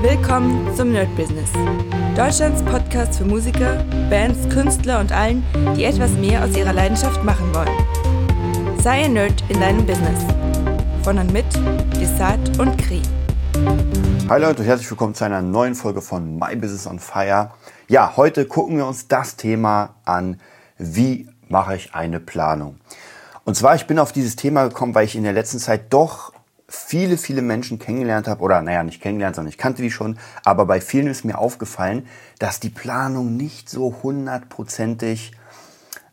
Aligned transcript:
Willkommen 0.00 0.72
zum 0.76 0.92
Nerd 0.92 1.12
Business. 1.16 1.50
Deutschlands 2.14 2.62
Podcast 2.62 3.18
für 3.18 3.24
Musiker, 3.24 3.84
Bands, 4.08 4.48
Künstler 4.48 5.00
und 5.00 5.10
allen, 5.10 5.44
die 5.76 5.82
etwas 5.82 6.12
mehr 6.12 6.44
aus 6.44 6.56
ihrer 6.56 6.72
Leidenschaft 6.72 7.24
machen 7.24 7.52
wollen. 7.52 8.78
Sei 8.80 9.06
ein 9.06 9.14
Nerd 9.14 9.42
in 9.48 9.58
deinem 9.58 9.84
Business. 9.84 10.20
Von 11.02 11.18
und 11.18 11.32
mit 11.32 11.46
Desart 12.00 12.60
und 12.60 12.78
Kri. 12.78 13.02
Hi 14.28 14.40
Leute 14.40 14.62
herzlich 14.62 14.88
willkommen 14.88 15.16
zu 15.16 15.24
einer 15.24 15.42
neuen 15.42 15.74
Folge 15.74 16.00
von 16.00 16.38
My 16.38 16.54
Business 16.54 16.86
on 16.86 17.00
Fire. 17.00 17.50
Ja, 17.88 18.16
heute 18.16 18.46
gucken 18.46 18.76
wir 18.76 18.86
uns 18.86 19.08
das 19.08 19.34
Thema 19.34 19.96
an, 20.04 20.40
wie 20.78 21.28
mache 21.48 21.74
ich 21.74 21.92
eine 21.96 22.20
Planung. 22.20 22.78
Und 23.44 23.56
zwar, 23.56 23.74
ich 23.74 23.88
bin 23.88 23.98
auf 23.98 24.12
dieses 24.12 24.36
Thema 24.36 24.68
gekommen, 24.68 24.94
weil 24.94 25.06
ich 25.06 25.16
in 25.16 25.24
der 25.24 25.32
letzten 25.32 25.58
Zeit 25.58 25.92
doch 25.92 26.32
viele, 26.68 27.16
viele 27.16 27.40
Menschen 27.40 27.78
kennengelernt 27.78 28.28
habe, 28.28 28.42
oder 28.42 28.60
naja, 28.60 28.82
nicht 28.82 29.00
kennengelernt, 29.00 29.36
sondern 29.36 29.50
ich 29.50 29.58
kannte 29.58 29.82
die 29.82 29.90
schon, 29.90 30.18
aber 30.44 30.66
bei 30.66 30.80
vielen 30.80 31.06
ist 31.06 31.24
mir 31.24 31.38
aufgefallen, 31.38 32.06
dass 32.38 32.60
die 32.60 32.68
Planung 32.68 33.36
nicht 33.36 33.70
so 33.70 33.96
hundertprozentig, 34.02 35.32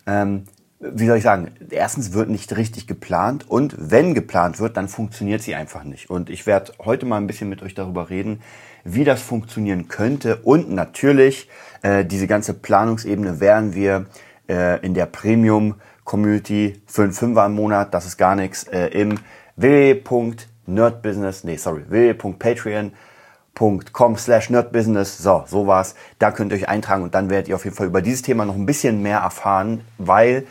ähm, 0.07 0.45
wie 0.79 1.07
soll 1.07 1.17
ich 1.17 1.23
sagen, 1.23 1.51
erstens 1.69 2.13
wird 2.13 2.29
nicht 2.29 2.55
richtig 2.55 2.87
geplant 2.87 3.49
und 3.49 3.75
wenn 3.77 4.13
geplant 4.13 4.59
wird, 4.59 4.77
dann 4.77 4.87
funktioniert 4.87 5.41
sie 5.41 5.55
einfach 5.55 5.83
nicht. 5.83 6.09
Und 6.09 6.29
ich 6.29 6.45
werde 6.45 6.71
heute 6.79 7.05
mal 7.05 7.17
ein 7.17 7.27
bisschen 7.27 7.49
mit 7.49 7.61
euch 7.61 7.73
darüber 7.73 8.09
reden, 8.09 8.41
wie 8.85 9.03
das 9.03 9.21
funktionieren 9.21 9.89
könnte 9.89 10.37
und 10.37 10.71
natürlich 10.71 11.49
äh, 11.81 12.05
diese 12.05 12.27
ganze 12.27 12.53
Planungsebene 12.53 13.41
werden 13.41 13.73
wir 13.73 14.05
äh, 14.47 14.79
in 14.85 14.93
der 14.93 15.07
Premium 15.07 15.75
Community 16.05 16.81
für 16.85 17.03
einen 17.03 17.13
Fünfer 17.13 17.45
im 17.47 17.55
Monat, 17.55 17.93
das 17.93 18.05
ist 18.05 18.17
gar 18.17 18.35
nichts, 18.35 18.63
äh, 18.65 18.87
im 18.87 19.19
www.nerdbusiness, 19.55 21.43
nee, 21.43 21.57
sorry, 21.57 21.83
www.patreon.com 21.87 24.17
slash 24.17 24.49
nerdbusiness, 24.49 25.17
so, 25.17 25.43
so 25.47 25.67
war's. 25.67 25.95
Da 26.19 26.31
könnt 26.31 26.51
ihr 26.51 26.57
euch 26.57 26.69
eintragen 26.69 27.03
und 27.03 27.15
dann 27.15 27.29
werdet 27.29 27.47
ihr 27.47 27.55
auf 27.55 27.65
jeden 27.65 27.75
Fall 27.75 27.87
über 27.87 28.01
dieses 28.01 28.21
Thema 28.21 28.45
noch 28.45 28.55
ein 28.55 28.65
bisschen 28.65 29.01
mehr 29.01 29.19
erfahren, 29.19 29.81
weil 29.97 30.47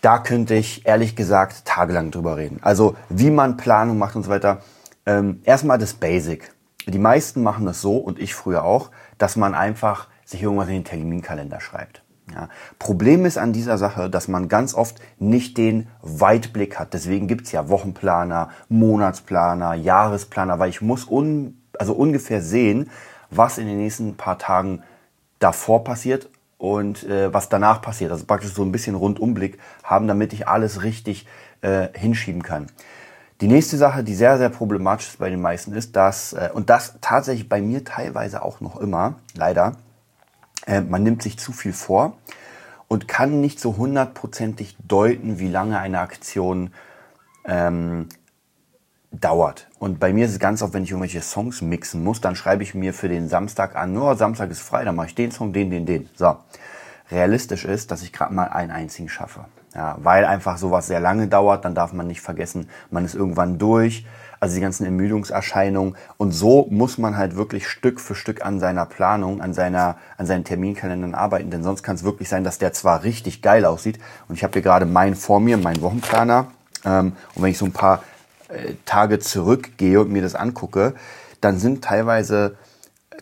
da 0.00 0.18
könnte 0.18 0.54
ich 0.54 0.86
ehrlich 0.86 1.16
gesagt 1.16 1.64
tagelang 1.64 2.10
drüber 2.10 2.36
reden. 2.36 2.58
Also 2.62 2.96
wie 3.08 3.30
man 3.30 3.56
Planung 3.56 3.98
macht 3.98 4.16
und 4.16 4.24
so 4.24 4.30
weiter. 4.30 4.60
Ähm, 5.06 5.40
erstmal 5.44 5.78
das 5.78 5.94
Basic. 5.94 6.52
Die 6.86 6.98
meisten 6.98 7.42
machen 7.42 7.64
das 7.64 7.80
so 7.80 7.96
und 7.96 8.18
ich 8.18 8.34
früher 8.34 8.64
auch, 8.64 8.90
dass 9.16 9.36
man 9.36 9.54
einfach 9.54 10.08
sich 10.24 10.42
irgendwas 10.42 10.68
in 10.68 10.74
den 10.74 10.84
Terminkalender 10.84 11.60
schreibt. 11.60 12.03
Ja. 12.32 12.48
Problem 12.78 13.26
ist 13.26 13.36
an 13.36 13.52
dieser 13.52 13.76
Sache, 13.76 14.08
dass 14.08 14.28
man 14.28 14.48
ganz 14.48 14.74
oft 14.74 15.00
nicht 15.18 15.58
den 15.58 15.88
Weitblick 16.00 16.78
hat. 16.78 16.94
Deswegen 16.94 17.28
gibt's 17.28 17.52
ja 17.52 17.68
Wochenplaner, 17.68 18.50
Monatsplaner, 18.68 19.74
Jahresplaner, 19.74 20.58
weil 20.58 20.70
ich 20.70 20.80
muss 20.80 21.04
un, 21.04 21.58
also 21.78 21.92
ungefähr 21.92 22.40
sehen, 22.40 22.90
was 23.30 23.58
in 23.58 23.66
den 23.66 23.76
nächsten 23.76 24.16
paar 24.16 24.38
Tagen 24.38 24.82
davor 25.38 25.84
passiert 25.84 26.30
und 26.56 27.04
äh, 27.04 27.32
was 27.32 27.50
danach 27.50 27.82
passiert. 27.82 28.10
Also 28.10 28.24
praktisch 28.24 28.54
so 28.54 28.62
ein 28.62 28.72
bisschen 28.72 28.94
Rundumblick 28.94 29.58
haben, 29.82 30.08
damit 30.08 30.32
ich 30.32 30.48
alles 30.48 30.82
richtig 30.82 31.26
äh, 31.60 31.88
hinschieben 31.92 32.42
kann. 32.42 32.68
Die 33.40 33.48
nächste 33.48 33.76
Sache, 33.76 34.04
die 34.04 34.14
sehr, 34.14 34.38
sehr 34.38 34.48
problematisch 34.48 35.08
ist 35.08 35.18
bei 35.18 35.28
den 35.28 35.42
meisten, 35.42 35.74
ist, 35.74 35.96
dass, 35.96 36.32
äh, 36.32 36.48
und 36.54 36.70
das 36.70 36.94
tatsächlich 37.00 37.48
bei 37.48 37.60
mir 37.60 37.84
teilweise 37.84 38.42
auch 38.42 38.60
noch 38.60 38.80
immer, 38.80 39.16
leider, 39.34 39.76
äh, 40.66 40.80
man 40.80 41.02
nimmt 41.02 41.22
sich 41.22 41.38
zu 41.38 41.52
viel 41.52 41.72
vor 41.72 42.16
und 42.88 43.08
kann 43.08 43.40
nicht 43.40 43.60
so 43.60 43.76
hundertprozentig 43.76 44.76
deuten, 44.86 45.38
wie 45.38 45.48
lange 45.48 45.78
eine 45.78 46.00
Aktion 46.00 46.72
ähm, 47.44 48.08
dauert. 49.20 49.68
Und 49.78 50.00
bei 50.00 50.12
mir 50.12 50.26
ist 50.26 50.32
es 50.32 50.38
ganz 50.38 50.62
oft, 50.62 50.74
wenn 50.74 50.84
ich 50.84 50.90
irgendwelche 50.90 51.20
Songs 51.20 51.62
mixen 51.62 52.02
muss, 52.02 52.20
dann 52.20 52.36
schreibe 52.36 52.62
ich 52.62 52.74
mir 52.74 52.92
für 52.92 53.08
den 53.08 53.28
Samstag 53.28 53.76
an, 53.76 53.92
nur 53.92 54.12
oh, 54.12 54.14
Samstag 54.14 54.50
ist 54.50 54.60
frei, 54.60 54.84
dann 54.84 54.96
mache 54.96 55.08
ich 55.08 55.14
den 55.14 55.30
Song, 55.30 55.52
den, 55.52 55.70
den, 55.70 55.86
den. 55.86 56.08
So. 56.14 56.36
Realistisch 57.10 57.64
ist, 57.64 57.90
dass 57.90 58.02
ich 58.02 58.12
gerade 58.12 58.32
mal 58.32 58.48
einen 58.48 58.70
einzigen 58.70 59.08
schaffe. 59.08 59.44
Ja, 59.74 59.96
weil 59.98 60.24
einfach 60.24 60.56
sowas 60.56 60.86
sehr 60.86 61.00
lange 61.00 61.26
dauert, 61.26 61.64
dann 61.64 61.74
darf 61.74 61.92
man 61.92 62.06
nicht 62.06 62.20
vergessen, 62.20 62.70
man 62.90 63.04
ist 63.04 63.14
irgendwann 63.14 63.58
durch 63.58 64.06
also 64.44 64.56
die 64.56 64.60
ganzen 64.60 64.84
Ermüdungserscheinungen. 64.84 65.96
Und 66.18 66.32
so 66.32 66.66
muss 66.70 66.98
man 66.98 67.16
halt 67.16 67.34
wirklich 67.34 67.66
Stück 67.66 67.98
für 67.98 68.14
Stück 68.14 68.44
an 68.44 68.60
seiner 68.60 68.84
Planung, 68.84 69.40
an 69.40 69.54
seiner, 69.54 69.96
an 70.18 70.26
seinen 70.26 70.44
Terminkalendern 70.44 71.14
arbeiten. 71.14 71.50
Denn 71.50 71.62
sonst 71.62 71.82
kann 71.82 71.96
es 71.96 72.04
wirklich 72.04 72.28
sein, 72.28 72.44
dass 72.44 72.58
der 72.58 72.74
zwar 72.74 73.04
richtig 73.04 73.40
geil 73.40 73.64
aussieht. 73.64 73.98
Und 74.28 74.34
ich 74.34 74.44
habe 74.44 74.52
hier 74.52 74.60
gerade 74.60 74.84
meinen 74.84 75.14
vor 75.14 75.40
mir, 75.40 75.56
meinen 75.56 75.80
Wochenplaner. 75.80 76.48
Ähm, 76.84 77.12
und 77.34 77.42
wenn 77.42 77.50
ich 77.52 77.56
so 77.56 77.64
ein 77.64 77.72
paar 77.72 78.04
äh, 78.48 78.74
Tage 78.84 79.18
zurückgehe 79.18 79.98
und 80.02 80.12
mir 80.12 80.20
das 80.20 80.34
angucke, 80.34 80.94
dann 81.40 81.58
sind 81.58 81.82
teilweise 81.82 82.58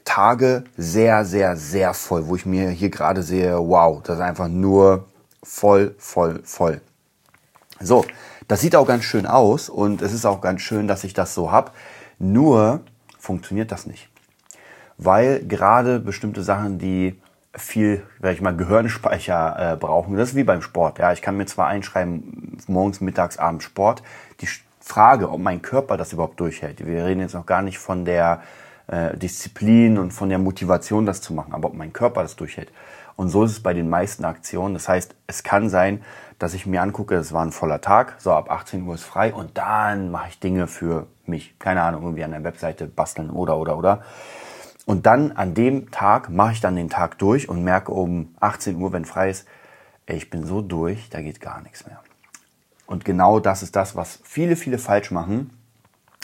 Tage 0.05 0.65
sehr, 0.77 1.25
sehr, 1.25 1.57
sehr 1.57 1.95
voll, 1.95 2.27
wo 2.27 2.35
ich 2.35 2.47
mir 2.47 2.71
hier 2.71 2.91
gerade 2.91 3.23
sehe, 3.23 3.57
wow, 3.57 4.03
das 4.03 4.17
ist 4.17 4.23
einfach 4.23 4.49
nur 4.49 5.05
voll, 5.41 5.95
voll, 5.99 6.41
voll. 6.43 6.81
So, 7.79 8.05
das 8.53 8.61
sieht 8.61 8.77
auch 8.77 8.87
ganz 8.87 9.05
schön 9.05 9.25
aus 9.25 9.71
und 9.71 10.03
es 10.03 10.13
ist 10.13 10.27
auch 10.27 10.43
ganz 10.43 10.61
schön, 10.61 10.87
dass 10.87 11.05
ich 11.05 11.15
das 11.15 11.33
so 11.33 11.51
habe. 11.51 11.71
Nur 12.19 12.81
funktioniert 13.19 13.73
das 13.73 13.87
nicht. 13.87 14.11
Weil 14.99 15.43
gerade 15.47 15.99
bestimmte 15.99 16.43
Sachen, 16.43 16.79
die 16.79 17.19
viel, 17.55 18.03
sag 18.21 18.35
ich 18.35 18.43
mal, 18.43 18.55
Gehirnspeicher 18.55 19.73
äh, 19.73 19.77
brauchen, 19.79 20.19
das 20.19 20.31
ist 20.31 20.35
wie 20.35 20.45
beim 20.45 20.61
Sport. 20.61 20.99
Ja, 20.99 21.15
ich 21.15 21.23
kann 21.23 21.39
mir 21.39 21.47
zwar 21.47 21.69
einschreiben, 21.69 22.59
morgens, 22.67 23.01
mittags, 23.01 23.39
abends 23.39 23.65
Sport. 23.65 24.03
Die 24.43 24.49
Frage, 24.81 25.31
ob 25.31 25.41
mein 25.41 25.63
Körper 25.63 25.97
das 25.97 26.13
überhaupt 26.13 26.39
durchhält. 26.39 26.85
Wir 26.85 27.07
reden 27.07 27.21
jetzt 27.23 27.33
noch 27.33 27.47
gar 27.47 27.63
nicht 27.63 27.79
von 27.79 28.05
der 28.05 28.43
äh, 28.89 29.17
Disziplin 29.17 29.97
und 29.97 30.11
von 30.11 30.29
der 30.29 30.39
Motivation, 30.39 31.07
das 31.07 31.23
zu 31.23 31.33
machen, 31.33 31.55
aber 31.55 31.69
ob 31.69 31.75
mein 31.75 31.95
Körper 31.95 32.21
das 32.21 32.37
durchhält. 32.37 32.71
Und 33.17 33.31
so 33.31 33.45
ist 33.45 33.53
es 33.53 33.63
bei 33.63 33.73
den 33.73 33.89
meisten 33.89 34.27
Aktionen. 34.27 34.75
Das 34.75 34.89
heißt, 34.89 35.15
es 35.27 35.43
kann 35.43 35.71
sein, 35.71 36.03
dass 36.43 36.55
ich 36.55 36.67
mir 36.67 36.83
angucke, 36.83 37.15
es 37.15 37.33
war 37.33 37.45
ein 37.45 37.53
voller 37.53 37.81
Tag, 37.81 38.17
so 38.19 38.33
ab 38.33 38.51
18 38.51 38.83
Uhr 38.83 38.97
ist 38.97 39.05
frei 39.05 39.33
und 39.33 39.57
dann 39.57 40.11
mache 40.11 40.29
ich 40.31 40.41
Dinge 40.41 40.67
für 40.67 41.07
mich. 41.25 41.57
Keine 41.61 41.83
Ahnung, 41.83 42.03
irgendwie 42.03 42.25
an 42.25 42.33
der 42.33 42.43
Webseite 42.43 42.87
basteln 42.87 43.31
oder, 43.31 43.57
oder, 43.59 43.79
oder. 43.79 44.03
Und 44.85 45.07
dann 45.07 45.31
an 45.31 45.55
dem 45.55 45.93
Tag 45.93 46.31
mache 46.31 46.53
ich 46.53 46.61
dann 46.61 46.75
den 46.75 46.91
Tag 46.91 47.17
durch 47.19 47.49
und 47.49 47.63
merke 47.63 47.93
um 47.93 48.35
18 48.41 48.75
Uhr, 48.75 48.93
wenn 48.93 49.05
frei 49.05 49.31
ist, 49.31 49.47
ey, 50.07 50.17
ich 50.17 50.31
bin 50.31 50.45
so 50.45 50.63
durch, 50.63 51.09
da 51.11 51.21
geht 51.21 51.41
gar 51.41 51.61
nichts 51.63 51.87
mehr. 51.87 52.01
Und 52.87 53.05
genau 53.05 53.39
das 53.39 53.63
ist 53.63 53.77
das, 53.77 53.95
was 53.95 54.19
viele, 54.25 54.57
viele 54.57 54.79
falsch 54.79 55.13
machen, 55.13 55.57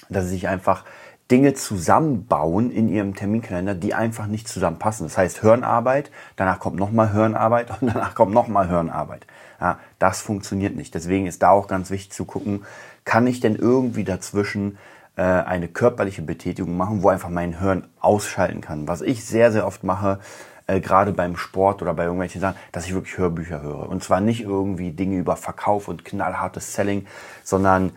dass 0.08 0.24
sie 0.24 0.30
sich 0.30 0.48
einfach 0.48 0.84
Dinge 1.30 1.52
zusammenbauen 1.54 2.70
in 2.70 2.88
ihrem 2.88 3.14
Terminkalender, 3.14 3.74
die 3.74 3.94
einfach 3.94 4.26
nicht 4.26 4.48
zusammenpassen. 4.48 5.06
Das 5.06 5.18
heißt 5.18 5.40
Hirnarbeit, 5.40 6.10
danach 6.36 6.58
kommt 6.58 6.76
nochmal 6.76 7.12
Hirnarbeit 7.12 7.70
und 7.80 7.88
danach 7.94 8.14
kommt 8.14 8.32
nochmal 8.32 8.68
Hirnarbeit. 8.68 9.26
Ja, 9.60 9.78
das 9.98 10.20
funktioniert 10.20 10.76
nicht. 10.76 10.94
Deswegen 10.94 11.26
ist 11.26 11.42
da 11.42 11.50
auch 11.50 11.66
ganz 11.66 11.90
wichtig 11.90 12.12
zu 12.12 12.24
gucken, 12.24 12.64
kann 13.04 13.26
ich 13.26 13.40
denn 13.40 13.56
irgendwie 13.56 14.04
dazwischen 14.04 14.78
äh, 15.16 15.22
eine 15.22 15.68
körperliche 15.68 16.22
Betätigung 16.22 16.76
machen, 16.76 17.02
wo 17.02 17.08
einfach 17.08 17.28
mein 17.28 17.58
Hirn 17.58 17.88
ausschalten 18.00 18.60
kann. 18.60 18.88
Was 18.88 19.02
ich 19.02 19.24
sehr, 19.24 19.50
sehr 19.52 19.66
oft 19.66 19.82
mache, 19.84 20.20
äh, 20.68 20.80
gerade 20.80 21.12
beim 21.12 21.36
Sport 21.36 21.82
oder 21.82 21.92
bei 21.92 22.04
irgendwelchen 22.04 22.40
Sachen, 22.40 22.56
dass 22.72 22.86
ich 22.86 22.94
wirklich 22.94 23.18
Hörbücher 23.18 23.60
höre. 23.60 23.88
Und 23.88 24.04
zwar 24.04 24.20
nicht 24.20 24.42
irgendwie 24.42 24.92
Dinge 24.92 25.16
über 25.16 25.36
Verkauf 25.36 25.88
und 25.88 26.04
knallhartes 26.04 26.72
Selling, 26.74 27.06
sondern 27.42 27.92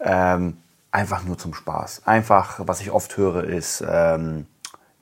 ähm, 0.00 0.56
einfach 0.92 1.24
nur 1.24 1.38
zum 1.38 1.54
Spaß. 1.54 2.02
Einfach, 2.06 2.60
was 2.66 2.80
ich 2.80 2.90
oft 2.90 3.16
höre, 3.16 3.44
ist 3.44 3.84
ähm, 3.88 4.46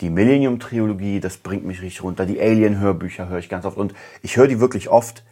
die 0.00 0.10
Millennium-Trilogie, 0.10 1.20
das 1.20 1.38
bringt 1.38 1.64
mich 1.64 1.82
richtig 1.82 2.02
runter. 2.02 2.26
Die 2.26 2.40
Alien-Hörbücher 2.40 3.28
höre 3.28 3.38
ich 3.38 3.48
ganz 3.48 3.64
oft 3.64 3.76
und 3.76 3.94
ich 4.22 4.36
höre 4.36 4.48
die 4.48 4.60
wirklich 4.60 4.88
oft. 4.88 5.24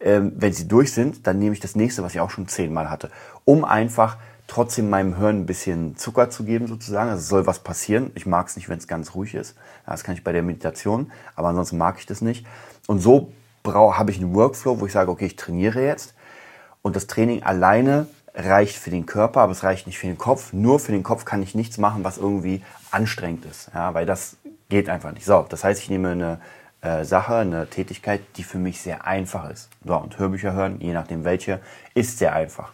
Ähm, 0.00 0.32
wenn 0.36 0.52
sie 0.52 0.66
durch 0.66 0.92
sind, 0.92 1.26
dann 1.26 1.38
nehme 1.38 1.52
ich 1.52 1.60
das 1.60 1.76
nächste, 1.76 2.02
was 2.02 2.14
ich 2.14 2.20
auch 2.20 2.30
schon 2.30 2.48
zehnmal 2.48 2.88
hatte, 2.88 3.10
um 3.44 3.66
einfach 3.66 4.16
trotzdem 4.46 4.88
meinem 4.88 5.16
Hirn 5.16 5.42
ein 5.42 5.46
bisschen 5.46 5.96
Zucker 5.96 6.30
zu 6.30 6.44
geben 6.44 6.66
sozusagen. 6.66 7.10
Also 7.10 7.20
es 7.20 7.28
soll 7.28 7.46
was 7.46 7.60
passieren. 7.60 8.10
Ich 8.14 8.26
mag 8.26 8.48
es 8.48 8.56
nicht, 8.56 8.68
wenn 8.68 8.78
es 8.78 8.88
ganz 8.88 9.14
ruhig 9.14 9.34
ist. 9.34 9.56
Das 9.86 10.02
kann 10.02 10.14
ich 10.14 10.24
bei 10.24 10.32
der 10.32 10.42
Meditation, 10.42 11.12
aber 11.36 11.48
ansonsten 11.48 11.76
mag 11.76 11.96
ich 11.98 12.06
das 12.06 12.22
nicht. 12.22 12.46
Und 12.86 13.00
so 13.00 13.32
habe 13.64 14.10
ich 14.10 14.16
einen 14.18 14.34
Workflow, 14.34 14.80
wo 14.80 14.86
ich 14.86 14.92
sage, 14.92 15.10
okay, 15.10 15.26
ich 15.26 15.36
trainiere 15.36 15.84
jetzt 15.84 16.14
und 16.82 16.96
das 16.96 17.06
Training 17.06 17.42
alleine 17.42 18.06
reicht 18.34 18.76
für 18.76 18.90
den 18.90 19.06
Körper, 19.06 19.40
aber 19.40 19.52
es 19.52 19.64
reicht 19.64 19.86
nicht 19.86 19.98
für 19.98 20.06
den 20.06 20.18
Kopf. 20.18 20.52
Nur 20.52 20.78
für 20.78 20.92
den 20.92 21.02
Kopf 21.02 21.24
kann 21.24 21.42
ich 21.42 21.54
nichts 21.54 21.78
machen, 21.78 22.04
was 22.04 22.18
irgendwie 22.18 22.62
anstrengend 22.90 23.44
ist, 23.44 23.70
ja, 23.74 23.94
weil 23.94 24.06
das 24.06 24.36
geht 24.68 24.88
einfach 24.88 25.12
nicht. 25.12 25.26
So, 25.26 25.44
das 25.48 25.64
heißt, 25.64 25.80
ich 25.82 25.90
nehme 25.90 26.10
eine 26.10 26.40
äh, 26.82 27.04
Sache, 27.04 27.36
eine 27.36 27.68
Tätigkeit, 27.68 28.20
die 28.36 28.44
für 28.44 28.58
mich 28.58 28.80
sehr 28.80 29.06
einfach 29.06 29.50
ist. 29.50 29.68
So, 29.84 29.96
und 29.96 30.18
Hörbücher 30.18 30.52
hören, 30.52 30.80
je 30.80 30.92
nachdem 30.92 31.24
welche, 31.24 31.60
ist 31.94 32.18
sehr 32.18 32.34
einfach. 32.34 32.72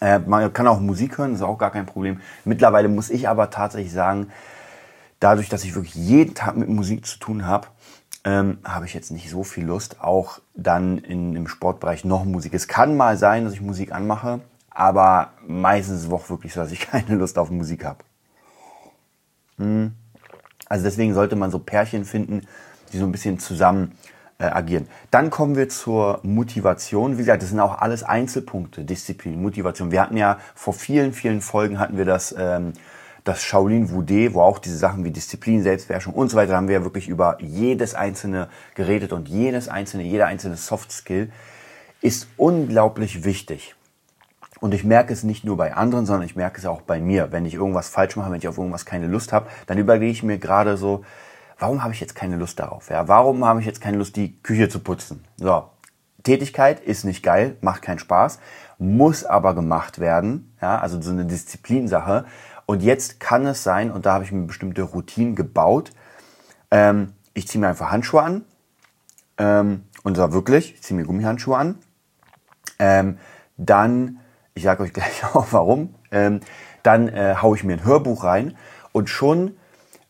Äh, 0.00 0.18
man 0.20 0.52
kann 0.52 0.66
auch 0.66 0.80
Musik 0.80 1.18
hören, 1.18 1.34
ist 1.34 1.42
auch 1.42 1.58
gar 1.58 1.70
kein 1.70 1.86
Problem. 1.86 2.20
Mittlerweile 2.44 2.88
muss 2.88 3.10
ich 3.10 3.28
aber 3.28 3.50
tatsächlich 3.50 3.92
sagen, 3.92 4.30
dadurch, 5.20 5.48
dass 5.48 5.64
ich 5.64 5.74
wirklich 5.74 5.94
jeden 5.94 6.34
Tag 6.34 6.56
mit 6.56 6.68
Musik 6.68 7.06
zu 7.06 7.18
tun 7.18 7.46
habe, 7.46 7.68
ähm, 8.24 8.58
habe 8.64 8.84
ich 8.84 8.92
jetzt 8.92 9.10
nicht 9.10 9.30
so 9.30 9.44
viel 9.44 9.64
Lust, 9.64 10.02
auch 10.02 10.40
dann 10.54 10.98
in, 10.98 11.36
im 11.36 11.46
Sportbereich 11.46 12.04
noch 12.04 12.24
Musik. 12.24 12.52
Es 12.54 12.68
kann 12.68 12.96
mal 12.96 13.16
sein, 13.16 13.44
dass 13.44 13.54
ich 13.54 13.60
Musik 13.60 13.92
anmache, 13.92 14.40
aber 14.76 15.32
meistens 15.46 16.00
ist 16.00 16.06
es 16.06 16.12
auch 16.12 16.28
wirklich 16.28 16.52
so, 16.52 16.60
dass 16.60 16.70
ich 16.70 16.80
keine 16.90 17.14
Lust 17.14 17.38
auf 17.38 17.50
Musik 17.50 17.84
habe. 17.84 18.04
Hm. 19.56 19.94
Also 20.68 20.84
deswegen 20.84 21.14
sollte 21.14 21.34
man 21.34 21.50
so 21.50 21.58
Pärchen 21.58 22.04
finden, 22.04 22.42
die 22.92 22.98
so 22.98 23.06
ein 23.06 23.12
bisschen 23.12 23.38
zusammen 23.38 23.92
äh, 24.38 24.44
agieren. 24.44 24.86
Dann 25.10 25.30
kommen 25.30 25.56
wir 25.56 25.70
zur 25.70 26.20
Motivation. 26.24 27.14
Wie 27.14 27.22
gesagt, 27.22 27.42
das 27.42 27.50
sind 27.50 27.60
auch 27.60 27.78
alles 27.78 28.02
Einzelpunkte, 28.02 28.84
Disziplin, 28.84 29.40
Motivation. 29.40 29.92
Wir 29.92 30.02
hatten 30.02 30.18
ja 30.18 30.38
vor 30.54 30.74
vielen, 30.74 31.14
vielen 31.14 31.40
Folgen 31.40 31.78
hatten 31.78 31.96
wir 31.96 32.04
das, 32.04 32.34
ähm, 32.38 32.74
das 33.24 33.42
Shaolin 33.42 33.88
Wudé, 33.88 34.34
wo 34.34 34.42
auch 34.42 34.58
diese 34.58 34.76
Sachen 34.76 35.04
wie 35.04 35.10
Disziplin, 35.10 35.62
Selbstbeherrschung 35.62 36.12
und 36.12 36.28
so 36.28 36.36
weiter, 36.36 36.54
haben 36.54 36.68
wir 36.68 36.74
ja 36.74 36.84
wirklich 36.84 37.08
über 37.08 37.38
jedes 37.40 37.94
einzelne 37.94 38.48
geredet 38.74 39.14
und 39.14 39.26
jedes 39.28 39.68
einzelne, 39.68 40.02
jeder 40.02 40.26
einzelne 40.26 40.56
Soft 40.56 40.92
Skill 40.92 41.32
ist 42.02 42.28
unglaublich 42.36 43.24
wichtig. 43.24 43.74
Und 44.60 44.72
ich 44.72 44.84
merke 44.84 45.12
es 45.12 45.22
nicht 45.22 45.44
nur 45.44 45.56
bei 45.56 45.74
anderen, 45.74 46.06
sondern 46.06 46.24
ich 46.24 46.36
merke 46.36 46.58
es 46.58 46.66
auch 46.66 46.80
bei 46.82 47.00
mir. 47.00 47.32
Wenn 47.32 47.44
ich 47.44 47.54
irgendwas 47.54 47.88
falsch 47.88 48.16
mache, 48.16 48.30
wenn 48.30 48.38
ich 48.38 48.48
auf 48.48 48.58
irgendwas 48.58 48.86
keine 48.86 49.06
Lust 49.06 49.32
habe, 49.32 49.48
dann 49.66 49.78
überlege 49.78 50.12
ich 50.12 50.22
mir 50.22 50.38
gerade 50.38 50.76
so, 50.76 51.04
warum 51.58 51.82
habe 51.82 51.92
ich 51.92 52.00
jetzt 52.00 52.14
keine 52.14 52.36
Lust 52.36 52.58
darauf? 52.58 52.88
Ja, 52.90 53.08
warum 53.08 53.44
habe 53.44 53.60
ich 53.60 53.66
jetzt 53.66 53.80
keine 53.80 53.98
Lust, 53.98 54.16
die 54.16 54.40
Küche 54.42 54.68
zu 54.68 54.80
putzen? 54.80 55.24
So, 55.36 55.64
Tätigkeit 56.22 56.80
ist 56.80 57.04
nicht 57.04 57.22
geil, 57.22 57.56
macht 57.60 57.82
keinen 57.82 57.98
Spaß, 57.98 58.40
muss 58.78 59.24
aber 59.24 59.54
gemacht 59.54 59.98
werden. 59.98 60.56
Ja, 60.60 60.78
also 60.78 61.00
so 61.00 61.10
eine 61.10 61.24
Disziplinsache. 61.24 62.24
Und 62.66 62.82
jetzt 62.82 63.20
kann 63.20 63.46
es 63.46 63.62
sein, 63.62 63.92
und 63.92 64.06
da 64.06 64.14
habe 64.14 64.24
ich 64.24 64.32
mir 64.32 64.46
bestimmte 64.46 64.82
Routinen 64.82 65.36
gebaut. 65.36 65.92
Ähm, 66.70 67.12
ich 67.32 67.46
ziehe 67.46 67.60
mir 67.60 67.68
einfach 67.68 67.92
Handschuhe 67.92 68.22
an. 68.22 68.44
Ähm, 69.38 69.84
und 70.02 70.16
zwar 70.16 70.32
wirklich, 70.32 70.74
ich 70.74 70.82
ziehe 70.82 70.98
mir 70.98 71.06
Gummihandschuhe 71.06 71.56
an. 71.56 71.78
Ähm, 72.78 73.18
dann, 73.56 74.18
ich 74.56 74.64
sage 74.64 74.82
euch 74.82 74.92
gleich 74.92 75.22
auch 75.34 75.46
warum, 75.52 75.94
ähm, 76.10 76.40
dann 76.82 77.08
äh, 77.08 77.36
haue 77.40 77.56
ich 77.56 77.62
mir 77.62 77.74
ein 77.74 77.84
Hörbuch 77.84 78.24
rein 78.24 78.56
und 78.92 79.08
schon 79.08 79.56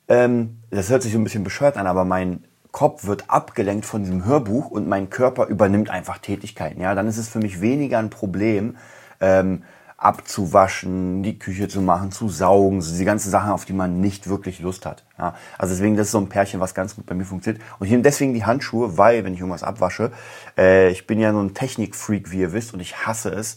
ähm, 0.08 0.58
das 0.70 0.90
hört 0.90 1.02
sich 1.02 1.12
so 1.12 1.18
ein 1.18 1.24
bisschen 1.24 1.44
bescheuert 1.44 1.76
an, 1.76 1.86
aber 1.86 2.04
mein 2.04 2.44
Kopf 2.72 3.06
wird 3.06 3.30
abgelenkt 3.30 3.86
von 3.86 4.02
diesem 4.02 4.24
Hörbuch 4.24 4.70
und 4.70 4.88
mein 4.88 5.10
Körper 5.10 5.46
übernimmt 5.46 5.90
einfach 5.90 6.18
Tätigkeiten. 6.18 6.80
Ja, 6.80 6.94
dann 6.94 7.08
ist 7.08 7.16
es 7.16 7.28
für 7.28 7.38
mich 7.38 7.60
weniger 7.60 7.98
ein 7.98 8.10
Problem, 8.10 8.76
ähm, 9.20 9.62
abzuwaschen, 9.96 11.22
die 11.22 11.38
Küche 11.38 11.68
zu 11.68 11.80
machen, 11.80 12.12
zu 12.12 12.28
saugen, 12.28 12.82
so 12.82 12.94
die 12.94 13.06
ganzen 13.06 13.30
Sachen, 13.30 13.50
auf 13.50 13.64
die 13.64 13.72
man 13.72 14.02
nicht 14.02 14.28
wirklich 14.28 14.60
Lust 14.60 14.84
hat. 14.84 15.04
Ja, 15.18 15.34
also 15.56 15.72
deswegen, 15.72 15.96
das 15.96 16.08
ist 16.08 16.12
so 16.12 16.18
ein 16.18 16.28
Pärchen, 16.28 16.60
was 16.60 16.74
ganz 16.74 16.96
gut 16.96 17.06
bei 17.06 17.14
mir 17.14 17.24
funktioniert. 17.24 17.64
Und 17.78 17.86
hier 17.86 18.00
deswegen 18.02 18.34
die 18.34 18.44
Handschuhe, 18.44 18.98
weil, 18.98 19.24
wenn 19.24 19.32
ich 19.32 19.40
irgendwas 19.40 19.62
abwasche, 19.62 20.12
äh, 20.58 20.90
ich 20.90 21.06
bin 21.06 21.18
ja 21.18 21.32
so 21.32 21.40
ein 21.40 21.54
Technikfreak, 21.54 22.30
wie 22.30 22.40
ihr 22.40 22.52
wisst, 22.52 22.74
und 22.74 22.80
ich 22.80 23.06
hasse 23.06 23.30
es. 23.30 23.56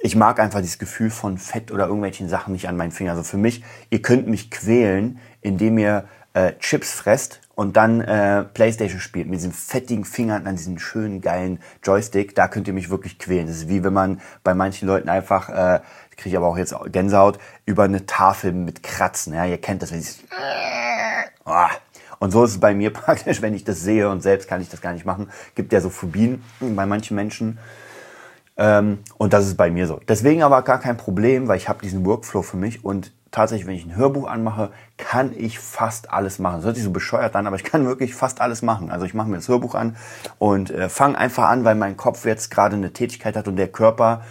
Ich 0.00 0.16
mag 0.16 0.40
einfach 0.40 0.60
dieses 0.60 0.78
Gefühl 0.78 1.10
von 1.10 1.38
Fett 1.38 1.70
oder 1.70 1.86
irgendwelchen 1.86 2.28
Sachen 2.28 2.52
nicht 2.52 2.68
an 2.68 2.76
meinen 2.76 2.92
Fingern. 2.92 3.16
Also 3.16 3.28
für 3.28 3.36
mich, 3.36 3.62
ihr 3.90 4.02
könnt 4.02 4.26
mich 4.26 4.50
quälen, 4.50 5.18
indem 5.40 5.78
ihr 5.78 6.04
äh, 6.34 6.54
Chips 6.58 6.92
fresst 6.92 7.40
und 7.54 7.76
dann 7.76 8.00
äh, 8.00 8.44
Playstation 8.44 9.00
spielt 9.00 9.28
mit 9.28 9.38
diesen 9.38 9.52
fettigen 9.52 10.04
Fingern 10.04 10.46
an 10.46 10.56
diesem 10.56 10.78
schönen, 10.78 11.20
geilen 11.20 11.60
Joystick, 11.82 12.34
da 12.34 12.48
könnt 12.48 12.66
ihr 12.66 12.74
mich 12.74 12.90
wirklich 12.90 13.18
quälen. 13.18 13.46
Das 13.46 13.56
ist 13.56 13.68
wie 13.68 13.84
wenn 13.84 13.92
man 13.92 14.20
bei 14.42 14.54
manchen 14.54 14.88
Leuten 14.88 15.08
einfach, 15.08 15.48
äh, 15.50 15.80
kriege 16.16 16.30
ich 16.30 16.36
aber 16.36 16.46
auch 16.46 16.56
jetzt 16.56 16.74
Gänsehaut, 16.90 17.38
über 17.66 17.84
eine 17.84 18.06
Tafel 18.06 18.52
mit 18.52 18.82
Kratzen. 18.82 19.34
Ja, 19.34 19.44
ihr 19.44 19.58
kennt 19.58 19.82
das, 19.82 19.92
wenn 19.92 20.00
ich 20.00 20.24
oh. 21.44 21.50
Und 22.18 22.30
so 22.30 22.44
ist 22.44 22.52
es 22.52 22.60
bei 22.60 22.72
mir 22.72 22.90
praktisch, 22.92 23.42
wenn 23.42 23.52
ich 23.52 23.64
das 23.64 23.80
sehe 23.80 24.08
und 24.08 24.22
selbst 24.22 24.48
kann 24.48 24.62
ich 24.62 24.68
das 24.68 24.80
gar 24.80 24.92
nicht 24.92 25.04
machen. 25.04 25.28
Gibt 25.56 25.72
ja 25.72 25.80
so 25.80 25.90
Phobien 25.90 26.42
bei 26.60 26.86
manchen 26.86 27.16
Menschen. 27.16 27.58
Ähm, 28.62 29.00
und 29.18 29.32
das 29.32 29.48
ist 29.48 29.56
bei 29.56 29.72
mir 29.72 29.88
so. 29.88 29.98
Deswegen 30.06 30.44
aber 30.44 30.62
gar 30.62 30.78
kein 30.78 30.96
Problem, 30.96 31.48
weil 31.48 31.56
ich 31.56 31.68
habe 31.68 31.82
diesen 31.82 32.06
Workflow 32.06 32.42
für 32.42 32.56
mich 32.56 32.84
und 32.84 33.12
tatsächlich, 33.32 33.66
wenn 33.66 33.74
ich 33.74 33.84
ein 33.84 33.96
Hörbuch 33.96 34.28
anmache, 34.28 34.70
kann 34.98 35.32
ich 35.36 35.58
fast 35.58 36.12
alles 36.12 36.38
machen. 36.38 36.58
Das 36.58 36.66
hört 36.66 36.76
sich 36.76 36.84
so 36.84 36.92
bescheuert 36.92 37.34
an, 37.34 37.48
aber 37.48 37.56
ich 37.56 37.64
kann 37.64 37.84
wirklich 37.86 38.14
fast 38.14 38.40
alles 38.40 38.62
machen. 38.62 38.92
Also 38.92 39.04
ich 39.04 39.14
mache 39.14 39.28
mir 39.28 39.34
das 39.34 39.48
Hörbuch 39.48 39.74
an 39.74 39.96
und 40.38 40.70
äh, 40.70 40.88
fange 40.88 41.18
einfach 41.18 41.48
an, 41.48 41.64
weil 41.64 41.74
mein 41.74 41.96
Kopf 41.96 42.24
jetzt 42.24 42.52
gerade 42.52 42.76
eine 42.76 42.92
Tätigkeit 42.92 43.34
hat 43.34 43.48
und 43.48 43.56
der 43.56 43.66
Körper. 43.66 44.22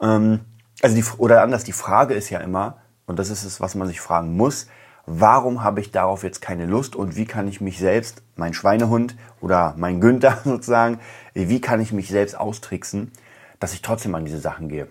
Ähm, 0.00 0.40
also 0.80 0.96
die, 0.96 1.04
oder 1.18 1.42
anders, 1.42 1.62
die 1.62 1.72
Frage 1.72 2.14
ist 2.14 2.30
ja 2.30 2.38
immer, 2.38 2.78
und 3.04 3.18
das 3.18 3.28
ist 3.28 3.44
es, 3.44 3.60
was 3.60 3.74
man 3.74 3.86
sich 3.86 4.00
fragen 4.00 4.34
muss, 4.34 4.66
warum 5.04 5.62
habe 5.62 5.80
ich 5.80 5.90
darauf 5.90 6.22
jetzt 6.22 6.40
keine 6.40 6.64
Lust 6.64 6.96
und 6.96 7.16
wie 7.16 7.26
kann 7.26 7.48
ich 7.48 7.60
mich 7.60 7.78
selbst, 7.78 8.22
mein 8.34 8.54
Schweinehund 8.54 9.14
oder 9.42 9.74
mein 9.76 10.00
Günther 10.00 10.38
sozusagen, 10.44 11.00
wie 11.34 11.60
kann 11.60 11.82
ich 11.82 11.92
mich 11.92 12.08
selbst 12.08 12.38
austricksen, 12.38 13.12
dass 13.62 13.74
ich 13.74 13.82
trotzdem 13.82 14.14
an 14.16 14.24
diese 14.24 14.40
Sachen 14.40 14.68
gehe. 14.68 14.88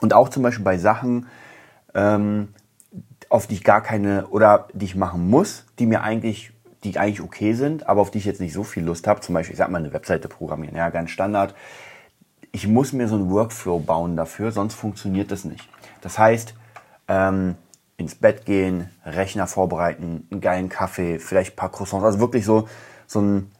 Und 0.00 0.14
auch 0.14 0.28
zum 0.28 0.42
Beispiel 0.42 0.64
bei 0.64 0.78
Sachen, 0.78 1.28
ähm, 1.94 2.48
auf 3.28 3.46
die 3.46 3.54
ich 3.54 3.62
gar 3.62 3.82
keine 3.82 4.26
oder 4.26 4.66
die 4.72 4.86
ich 4.86 4.96
machen 4.96 5.30
muss, 5.30 5.64
die 5.78 5.86
mir 5.86 6.02
eigentlich, 6.02 6.52
die 6.82 6.98
eigentlich 6.98 7.22
okay 7.22 7.52
sind, 7.52 7.86
aber 7.86 8.00
auf 8.00 8.10
die 8.10 8.18
ich 8.18 8.24
jetzt 8.24 8.40
nicht 8.40 8.52
so 8.52 8.64
viel 8.64 8.84
Lust 8.84 9.06
habe. 9.06 9.20
Zum 9.20 9.32
Beispiel, 9.32 9.52
ich 9.52 9.58
sag 9.58 9.70
mal, 9.70 9.78
eine 9.78 9.92
Webseite 9.92 10.28
programmieren, 10.28 10.76
ja, 10.76 10.90
ganz 10.90 11.10
Standard. 11.10 11.54
Ich 12.50 12.66
muss 12.66 12.92
mir 12.92 13.06
so 13.06 13.14
einen 13.14 13.30
Workflow 13.30 13.78
bauen 13.78 14.16
dafür, 14.16 14.50
sonst 14.50 14.74
funktioniert 14.74 15.30
das 15.30 15.44
nicht. 15.44 15.68
Das 16.00 16.18
heißt, 16.18 16.54
ähm, 17.06 17.54
ins 17.96 18.16
Bett 18.16 18.44
gehen, 18.44 18.90
Rechner 19.04 19.46
vorbereiten, 19.46 20.26
einen 20.32 20.40
geilen 20.40 20.68
Kaffee, 20.68 21.20
vielleicht 21.20 21.52
ein 21.52 21.56
paar 21.56 21.70
Croissants, 21.70 22.04
also 22.04 22.18
wirklich 22.18 22.44
so, 22.44 22.68
so 23.06 23.20
ein 23.20 23.52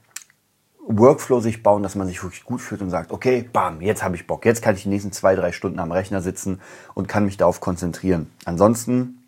Workflow 0.87 1.41
sich 1.41 1.63
bauen, 1.63 1.83
dass 1.83 1.95
man 1.95 2.07
sich 2.07 2.23
wirklich 2.23 2.45
gut 2.45 2.61
fühlt 2.61 2.83
und 2.83 2.91
sagt, 2.91 3.11
okay, 3.11 3.49
bam, 3.53 3.81
jetzt 3.81 4.03
habe 4.03 4.17
ich 4.17 4.27
Bock. 4.27 4.45
Jetzt 4.45 4.63
kann 4.63 4.75
ich 4.75 4.83
die 4.83 4.89
nächsten 4.89 5.13
zwei, 5.13 5.35
drei 5.35 5.53
Stunden 5.53 5.79
am 5.79 5.93
Rechner 5.93 6.21
sitzen 6.21 6.61
und 6.95 7.09
kann 7.09 7.25
mich 7.25 7.37
darauf 7.37 7.61
konzentrieren. 7.61 8.31
Ansonsten, 8.45 9.23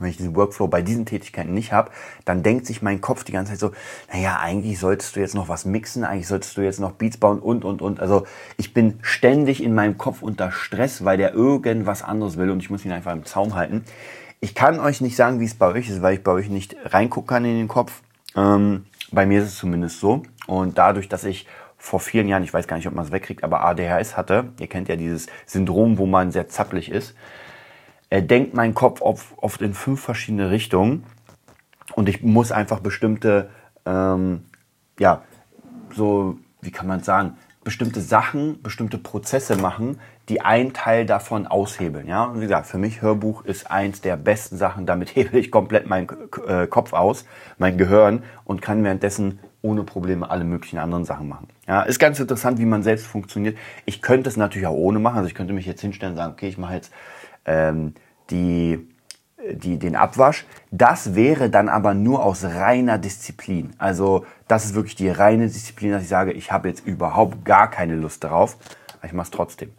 wenn 0.00 0.10
ich 0.10 0.16
diesen 0.16 0.34
Workflow 0.34 0.66
bei 0.66 0.82
diesen 0.82 1.06
Tätigkeiten 1.06 1.54
nicht 1.54 1.72
habe, 1.72 1.90
dann 2.24 2.42
denkt 2.42 2.66
sich 2.66 2.82
mein 2.82 3.00
Kopf 3.00 3.24
die 3.24 3.32
ganze 3.32 3.52
Zeit 3.52 3.60
so, 3.60 3.72
naja, 4.12 4.38
eigentlich 4.40 4.78
solltest 4.80 5.14
du 5.14 5.20
jetzt 5.20 5.34
noch 5.34 5.48
was 5.48 5.64
mixen, 5.64 6.04
eigentlich 6.04 6.28
solltest 6.28 6.56
du 6.56 6.60
jetzt 6.62 6.80
noch 6.80 6.92
Beats 6.92 7.18
bauen 7.18 7.38
und, 7.38 7.64
und, 7.64 7.80
und. 7.80 8.00
Also 8.00 8.26
ich 8.56 8.74
bin 8.74 8.98
ständig 9.02 9.62
in 9.62 9.74
meinem 9.74 9.96
Kopf 9.96 10.22
unter 10.22 10.50
Stress, 10.50 11.04
weil 11.04 11.18
der 11.18 11.34
irgendwas 11.34 12.02
anderes 12.02 12.36
will 12.36 12.50
und 12.50 12.62
ich 12.62 12.70
muss 12.70 12.84
ihn 12.84 12.92
einfach 12.92 13.12
im 13.12 13.24
Zaum 13.24 13.54
halten. 13.54 13.84
Ich 14.40 14.54
kann 14.54 14.80
euch 14.80 15.00
nicht 15.00 15.16
sagen, 15.16 15.40
wie 15.40 15.44
es 15.44 15.54
bei 15.54 15.66
euch 15.66 15.88
ist, 15.88 16.02
weil 16.02 16.14
ich 16.14 16.22
bei 16.22 16.32
euch 16.32 16.48
nicht 16.48 16.76
reingucken 16.84 17.28
kann 17.28 17.44
in 17.44 17.56
den 17.56 17.68
Kopf. 17.68 18.02
Ähm, 18.36 18.84
bei 19.10 19.26
mir 19.26 19.40
ist 19.40 19.48
es 19.48 19.56
zumindest 19.56 20.00
so. 20.00 20.22
Und 20.46 20.78
dadurch, 20.78 21.08
dass 21.08 21.24
ich 21.24 21.46
vor 21.76 22.00
vielen 22.00 22.28
Jahren, 22.28 22.42
ich 22.42 22.52
weiß 22.52 22.66
gar 22.66 22.76
nicht, 22.76 22.88
ob 22.88 22.94
man 22.94 23.04
es 23.04 23.12
wegkriegt, 23.12 23.44
aber 23.44 23.64
ADHS 23.64 24.16
hatte, 24.16 24.52
ihr 24.58 24.66
kennt 24.66 24.88
ja 24.88 24.96
dieses 24.96 25.28
Syndrom, 25.46 25.98
wo 25.98 26.06
man 26.06 26.32
sehr 26.32 26.48
zappelig 26.48 26.90
ist, 26.90 27.14
er 28.10 28.22
denkt 28.22 28.54
mein 28.54 28.74
Kopf 28.74 29.02
oft, 29.02 29.62
in 29.62 29.74
fünf 29.74 30.00
verschiedene 30.00 30.50
Richtungen 30.50 31.04
und 31.94 32.08
ich 32.08 32.22
muss 32.22 32.52
einfach 32.52 32.80
bestimmte, 32.80 33.50
ähm, 33.84 34.44
ja, 34.98 35.22
so, 35.94 36.38
wie 36.60 36.70
kann 36.70 36.86
man 36.86 37.02
sagen, 37.02 37.36
bestimmte 37.64 38.00
Sachen, 38.00 38.62
bestimmte 38.62 38.98
Prozesse 38.98 39.56
machen, 39.56 40.00
die 40.28 40.40
einen 40.40 40.72
Teil 40.72 41.06
davon 41.06 41.46
aushebeln. 41.46 42.06
Ja, 42.06 42.24
und 42.24 42.38
wie 42.38 42.42
gesagt, 42.42 42.66
für 42.66 42.78
mich 42.78 43.02
Hörbuch 43.02 43.44
ist 43.44 43.70
eins 43.70 44.00
der 44.00 44.16
besten 44.16 44.56
Sachen. 44.56 44.86
Damit 44.86 45.08
hebel 45.16 45.40
ich 45.40 45.50
komplett 45.50 45.86
meinen 45.86 46.08
äh, 46.46 46.66
Kopf 46.66 46.92
aus, 46.92 47.24
mein 47.58 47.78
Gehirn 47.78 48.22
und 48.44 48.62
kann 48.62 48.84
währenddessen 48.84 49.38
ohne 49.60 49.82
Probleme 49.82 50.30
alle 50.30 50.44
möglichen 50.44 50.78
anderen 50.78 51.04
Sachen 51.04 51.28
machen. 51.28 51.48
Ja, 51.66 51.82
ist 51.82 51.98
ganz 51.98 52.20
interessant, 52.20 52.58
wie 52.58 52.64
man 52.64 52.82
selbst 52.82 53.06
funktioniert. 53.06 53.56
Ich 53.86 54.02
könnte 54.02 54.28
es 54.28 54.36
natürlich 54.36 54.68
auch 54.68 54.76
ohne 54.76 54.98
machen. 54.98 55.16
Also 55.16 55.28
ich 55.28 55.34
könnte 55.34 55.52
mich 55.52 55.66
jetzt 55.66 55.80
hinstellen 55.80 56.12
und 56.12 56.18
sagen, 56.18 56.32
okay, 56.32 56.48
ich 56.48 56.58
mache 56.58 56.74
jetzt 56.74 56.92
ähm, 57.44 57.94
die 58.30 58.86
die, 59.52 59.78
den 59.78 59.96
Abwasch. 59.96 60.44
Das 60.70 61.14
wäre 61.14 61.50
dann 61.50 61.68
aber 61.68 61.94
nur 61.94 62.24
aus 62.24 62.44
reiner 62.44 62.98
Disziplin. 62.98 63.72
Also 63.78 64.26
das 64.48 64.64
ist 64.64 64.74
wirklich 64.74 64.96
die 64.96 65.08
reine 65.08 65.46
Disziplin, 65.46 65.92
dass 65.92 66.02
ich 66.02 66.08
sage, 66.08 66.32
ich 66.32 66.52
habe 66.52 66.68
jetzt 66.68 66.86
überhaupt 66.86 67.44
gar 67.44 67.70
keine 67.70 67.94
Lust 67.94 68.24
darauf, 68.24 68.56
ich 69.02 69.12
mache 69.12 69.26
es 69.26 69.30
trotzdem. 69.30 69.72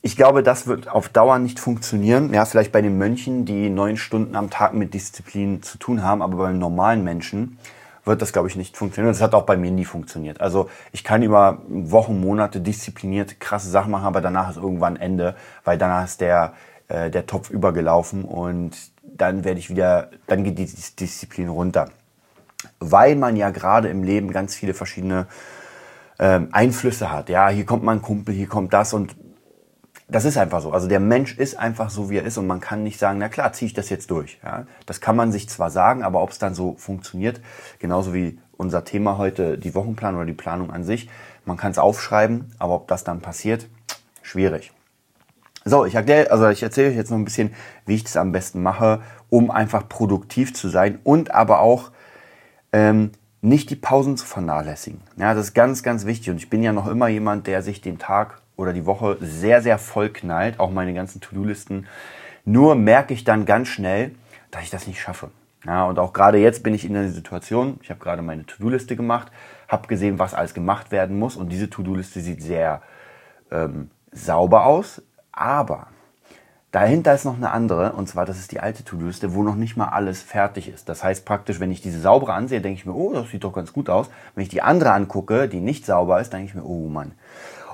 Ich 0.00 0.16
glaube, 0.16 0.42
das 0.44 0.66
wird 0.68 0.88
auf 0.88 1.08
Dauer 1.08 1.38
nicht 1.38 1.58
funktionieren. 1.58 2.32
Ja, 2.32 2.44
vielleicht 2.44 2.70
bei 2.70 2.82
den 2.82 2.98
Mönchen, 2.98 3.44
die 3.44 3.68
neun 3.68 3.96
Stunden 3.96 4.36
am 4.36 4.48
Tag 4.48 4.72
mit 4.72 4.94
Disziplin 4.94 5.62
zu 5.62 5.76
tun 5.76 6.04
haben, 6.04 6.22
aber 6.22 6.36
beim 6.36 6.58
normalen 6.58 7.02
Menschen 7.02 7.58
wird 8.04 8.22
das, 8.22 8.32
glaube 8.32 8.48
ich, 8.48 8.54
nicht 8.54 8.76
funktionieren. 8.76 9.12
Das 9.12 9.20
hat 9.20 9.34
auch 9.34 9.42
bei 9.42 9.56
mir 9.56 9.72
nie 9.72 9.84
funktioniert. 9.84 10.40
Also 10.40 10.70
ich 10.92 11.02
kann 11.02 11.22
über 11.22 11.62
Wochen, 11.68 12.20
Monate 12.20 12.60
diszipliniert 12.60 13.40
krasse 13.40 13.68
Sachen 13.68 13.90
machen, 13.90 14.06
aber 14.06 14.20
danach 14.20 14.50
ist 14.50 14.56
irgendwann 14.56 14.96
Ende, 14.96 15.34
weil 15.64 15.78
danach 15.78 16.04
ist 16.04 16.20
der, 16.20 16.54
äh, 16.86 17.10
der 17.10 17.26
Topf 17.26 17.50
übergelaufen 17.50 18.24
und 18.24 18.76
dann 19.02 19.44
werde 19.44 19.58
ich 19.58 19.68
wieder, 19.68 20.10
dann 20.28 20.44
geht 20.44 20.58
die 20.58 20.66
Disziplin 20.66 21.48
runter. 21.48 21.90
Weil 22.78 23.16
man 23.16 23.36
ja 23.36 23.50
gerade 23.50 23.88
im 23.88 24.04
Leben 24.04 24.30
ganz 24.30 24.54
viele 24.54 24.74
verschiedene 24.74 25.26
ähm, 26.20 26.48
Einflüsse 26.52 27.10
hat. 27.10 27.28
Ja, 27.28 27.48
hier 27.48 27.66
kommt 27.66 27.82
mein 27.82 28.00
Kumpel, 28.00 28.34
hier 28.34 28.48
kommt 28.48 28.72
das 28.72 28.94
und 28.94 29.16
das 30.08 30.24
ist 30.24 30.38
einfach 30.38 30.62
so. 30.62 30.72
Also 30.72 30.88
der 30.88 31.00
Mensch 31.00 31.36
ist 31.36 31.58
einfach 31.58 31.90
so, 31.90 32.08
wie 32.08 32.16
er 32.16 32.24
ist 32.24 32.38
und 32.38 32.46
man 32.46 32.60
kann 32.60 32.82
nicht 32.82 32.98
sagen, 32.98 33.18
na 33.18 33.28
klar, 33.28 33.52
ziehe 33.52 33.66
ich 33.66 33.74
das 33.74 33.90
jetzt 33.90 34.10
durch. 34.10 34.38
Ja, 34.42 34.66
das 34.86 35.00
kann 35.00 35.16
man 35.16 35.32
sich 35.32 35.48
zwar 35.48 35.70
sagen, 35.70 36.02
aber 36.02 36.22
ob 36.22 36.30
es 36.30 36.38
dann 36.38 36.54
so 36.54 36.76
funktioniert, 36.78 37.40
genauso 37.78 38.14
wie 38.14 38.38
unser 38.56 38.84
Thema 38.84 39.18
heute, 39.18 39.58
die 39.58 39.74
Wochenplanung 39.74 40.20
oder 40.20 40.26
die 40.26 40.32
Planung 40.32 40.70
an 40.70 40.82
sich, 40.82 41.10
man 41.44 41.58
kann 41.58 41.72
es 41.72 41.78
aufschreiben, 41.78 42.52
aber 42.58 42.74
ob 42.74 42.88
das 42.88 43.04
dann 43.04 43.20
passiert, 43.20 43.68
schwierig. 44.22 44.72
So, 45.64 45.84
ich 45.84 45.94
erkläre, 45.94 46.30
also 46.30 46.48
ich 46.48 46.62
erzähle 46.62 46.88
euch 46.88 46.96
jetzt 46.96 47.10
noch 47.10 47.18
ein 47.18 47.24
bisschen, 47.26 47.54
wie 47.84 47.94
ich 47.94 48.04
das 48.04 48.16
am 48.16 48.32
besten 48.32 48.62
mache, 48.62 49.02
um 49.28 49.50
einfach 49.50 49.86
produktiv 49.88 50.54
zu 50.54 50.68
sein 50.68 50.98
und 51.04 51.34
aber 51.34 51.60
auch 51.60 51.90
ähm, 52.72 53.12
nicht 53.42 53.68
die 53.68 53.76
Pausen 53.76 54.16
zu 54.16 54.24
vernachlässigen. 54.24 55.02
Ja, 55.16 55.34
das 55.34 55.48
ist 55.48 55.54
ganz, 55.54 55.82
ganz 55.82 56.06
wichtig. 56.06 56.30
Und 56.30 56.38
ich 56.38 56.48
bin 56.48 56.62
ja 56.62 56.72
noch 56.72 56.86
immer 56.86 57.08
jemand, 57.08 57.46
der 57.46 57.62
sich 57.62 57.82
den 57.82 57.98
Tag 57.98 58.40
oder 58.58 58.74
die 58.74 58.84
Woche 58.84 59.16
sehr, 59.20 59.62
sehr 59.62 59.78
voll 59.78 60.10
knallt, 60.10 60.60
auch 60.60 60.70
meine 60.70 60.92
ganzen 60.92 61.22
To-Do-Listen. 61.22 61.86
Nur 62.44 62.74
merke 62.74 63.14
ich 63.14 63.24
dann 63.24 63.46
ganz 63.46 63.68
schnell, 63.68 64.14
dass 64.50 64.64
ich 64.64 64.70
das 64.70 64.86
nicht 64.86 65.00
schaffe. 65.00 65.30
Ja, 65.64 65.84
und 65.84 65.98
auch 65.98 66.12
gerade 66.12 66.38
jetzt 66.38 66.62
bin 66.62 66.74
ich 66.74 66.84
in 66.84 66.94
der 66.94 67.08
Situation, 67.08 67.78
ich 67.82 67.90
habe 67.90 68.00
gerade 68.00 68.20
meine 68.20 68.44
To-Do-Liste 68.44 68.96
gemacht, 68.96 69.30
habe 69.68 69.86
gesehen, 69.86 70.18
was 70.18 70.34
alles 70.34 70.54
gemacht 70.54 70.90
werden 70.90 71.18
muss 71.18 71.36
und 71.36 71.50
diese 71.50 71.70
To-Do-Liste 71.70 72.20
sieht 72.20 72.42
sehr 72.42 72.82
ähm, 73.50 73.90
sauber 74.12 74.66
aus, 74.66 75.02
aber 75.30 75.88
dahinter 76.72 77.14
ist 77.14 77.24
noch 77.24 77.36
eine 77.36 77.50
andere 77.50 77.92
und 77.92 78.08
zwar 78.08 78.24
das 78.24 78.38
ist 78.38 78.50
die 78.52 78.60
alte 78.60 78.84
To-Do-Liste, 78.84 79.34
wo 79.34 79.42
noch 79.42 79.56
nicht 79.56 79.76
mal 79.76 79.88
alles 79.88 80.22
fertig 80.22 80.68
ist. 80.68 80.88
Das 80.88 81.04
heißt 81.04 81.24
praktisch, 81.24 81.60
wenn 81.60 81.70
ich 81.70 81.80
diese 81.80 82.00
saubere 82.00 82.32
ansehe, 82.32 82.60
denke 82.60 82.78
ich 82.78 82.86
mir, 82.86 82.94
oh, 82.94 83.12
das 83.12 83.30
sieht 83.30 83.44
doch 83.44 83.52
ganz 83.52 83.72
gut 83.72 83.88
aus. 83.88 84.10
Wenn 84.34 84.42
ich 84.42 84.48
die 84.48 84.62
andere 84.62 84.92
angucke, 84.92 85.48
die 85.48 85.60
nicht 85.60 85.86
sauber 85.86 86.20
ist, 86.20 86.32
denke 86.32 86.46
ich 86.46 86.54
mir, 86.54 86.64
oh 86.64 86.88
Mann. 86.88 87.12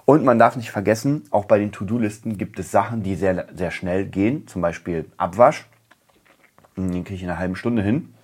Und 0.06 0.24
man 0.24 0.38
darf 0.38 0.56
nicht 0.56 0.70
vergessen, 0.70 1.24
auch 1.30 1.46
bei 1.46 1.58
den 1.58 1.72
To-Do-Listen 1.72 2.36
gibt 2.36 2.58
es 2.58 2.70
Sachen, 2.70 3.02
die 3.02 3.14
sehr, 3.14 3.46
sehr 3.54 3.70
schnell 3.70 4.04
gehen, 4.04 4.46
zum 4.46 4.60
Beispiel 4.60 5.06
Abwasch. 5.16 5.66
Hm, 6.74 6.92
den 6.92 7.04
kriege 7.04 7.16
ich 7.16 7.22
in 7.22 7.30
einer 7.30 7.38
halben 7.38 7.56
Stunde 7.56 7.82
hin. 7.82 8.14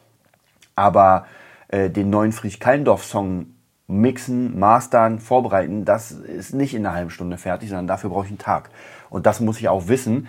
Aber 0.74 1.26
äh, 1.68 1.88
den 1.88 2.10
neuen 2.10 2.32
Friedrich-Kallendorf-Song 2.32 3.46
mixen, 3.86 4.58
mastern, 4.58 5.18
vorbereiten, 5.18 5.84
das 5.84 6.12
ist 6.12 6.54
nicht 6.54 6.74
in 6.74 6.86
einer 6.86 6.94
halben 6.94 7.10
Stunde 7.10 7.38
fertig, 7.38 7.70
sondern 7.70 7.86
dafür 7.86 8.10
brauche 8.10 8.26
ich 8.26 8.30
einen 8.30 8.38
Tag. 8.38 8.70
Und 9.08 9.26
das 9.26 9.40
muss 9.40 9.58
ich 9.58 9.68
auch 9.68 9.88
wissen. 9.88 10.28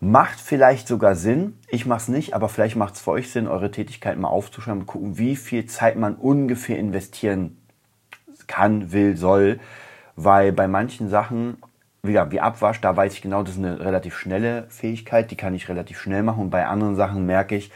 Macht 0.00 0.40
vielleicht 0.40 0.86
sogar 0.86 1.14
Sinn. 1.14 1.56
Ich 1.68 1.86
mache 1.86 2.00
es 2.00 2.08
nicht, 2.08 2.34
aber 2.34 2.48
vielleicht 2.48 2.76
macht 2.76 2.94
es 2.94 3.00
für 3.00 3.12
euch 3.12 3.30
Sinn, 3.30 3.46
eure 3.46 3.70
Tätigkeit 3.70 4.18
mal 4.18 4.28
aufzuschreiben 4.28 4.80
und 4.80 4.86
gucken, 4.86 5.18
wie 5.18 5.36
viel 5.36 5.66
Zeit 5.66 5.96
man 5.96 6.16
ungefähr 6.16 6.78
investieren 6.78 7.56
kann, 8.46 8.92
will, 8.92 9.16
soll. 9.16 9.60
Weil 10.16 10.52
bei 10.52 10.68
manchen 10.68 11.08
Sachen, 11.08 11.56
wie, 12.02 12.14
wie 12.14 12.40
Abwasch, 12.40 12.80
da 12.80 12.96
weiß 12.96 13.14
ich 13.14 13.22
genau, 13.22 13.42
das 13.42 13.54
ist 13.56 13.58
eine 13.58 13.80
relativ 13.80 14.16
schnelle 14.16 14.66
Fähigkeit, 14.68 15.30
die 15.30 15.36
kann 15.36 15.54
ich 15.54 15.68
relativ 15.68 16.00
schnell 16.00 16.22
machen. 16.22 16.42
Und 16.42 16.50
bei 16.50 16.66
anderen 16.66 16.96
Sachen 16.96 17.26
merke 17.26 17.56
ich, 17.56 17.70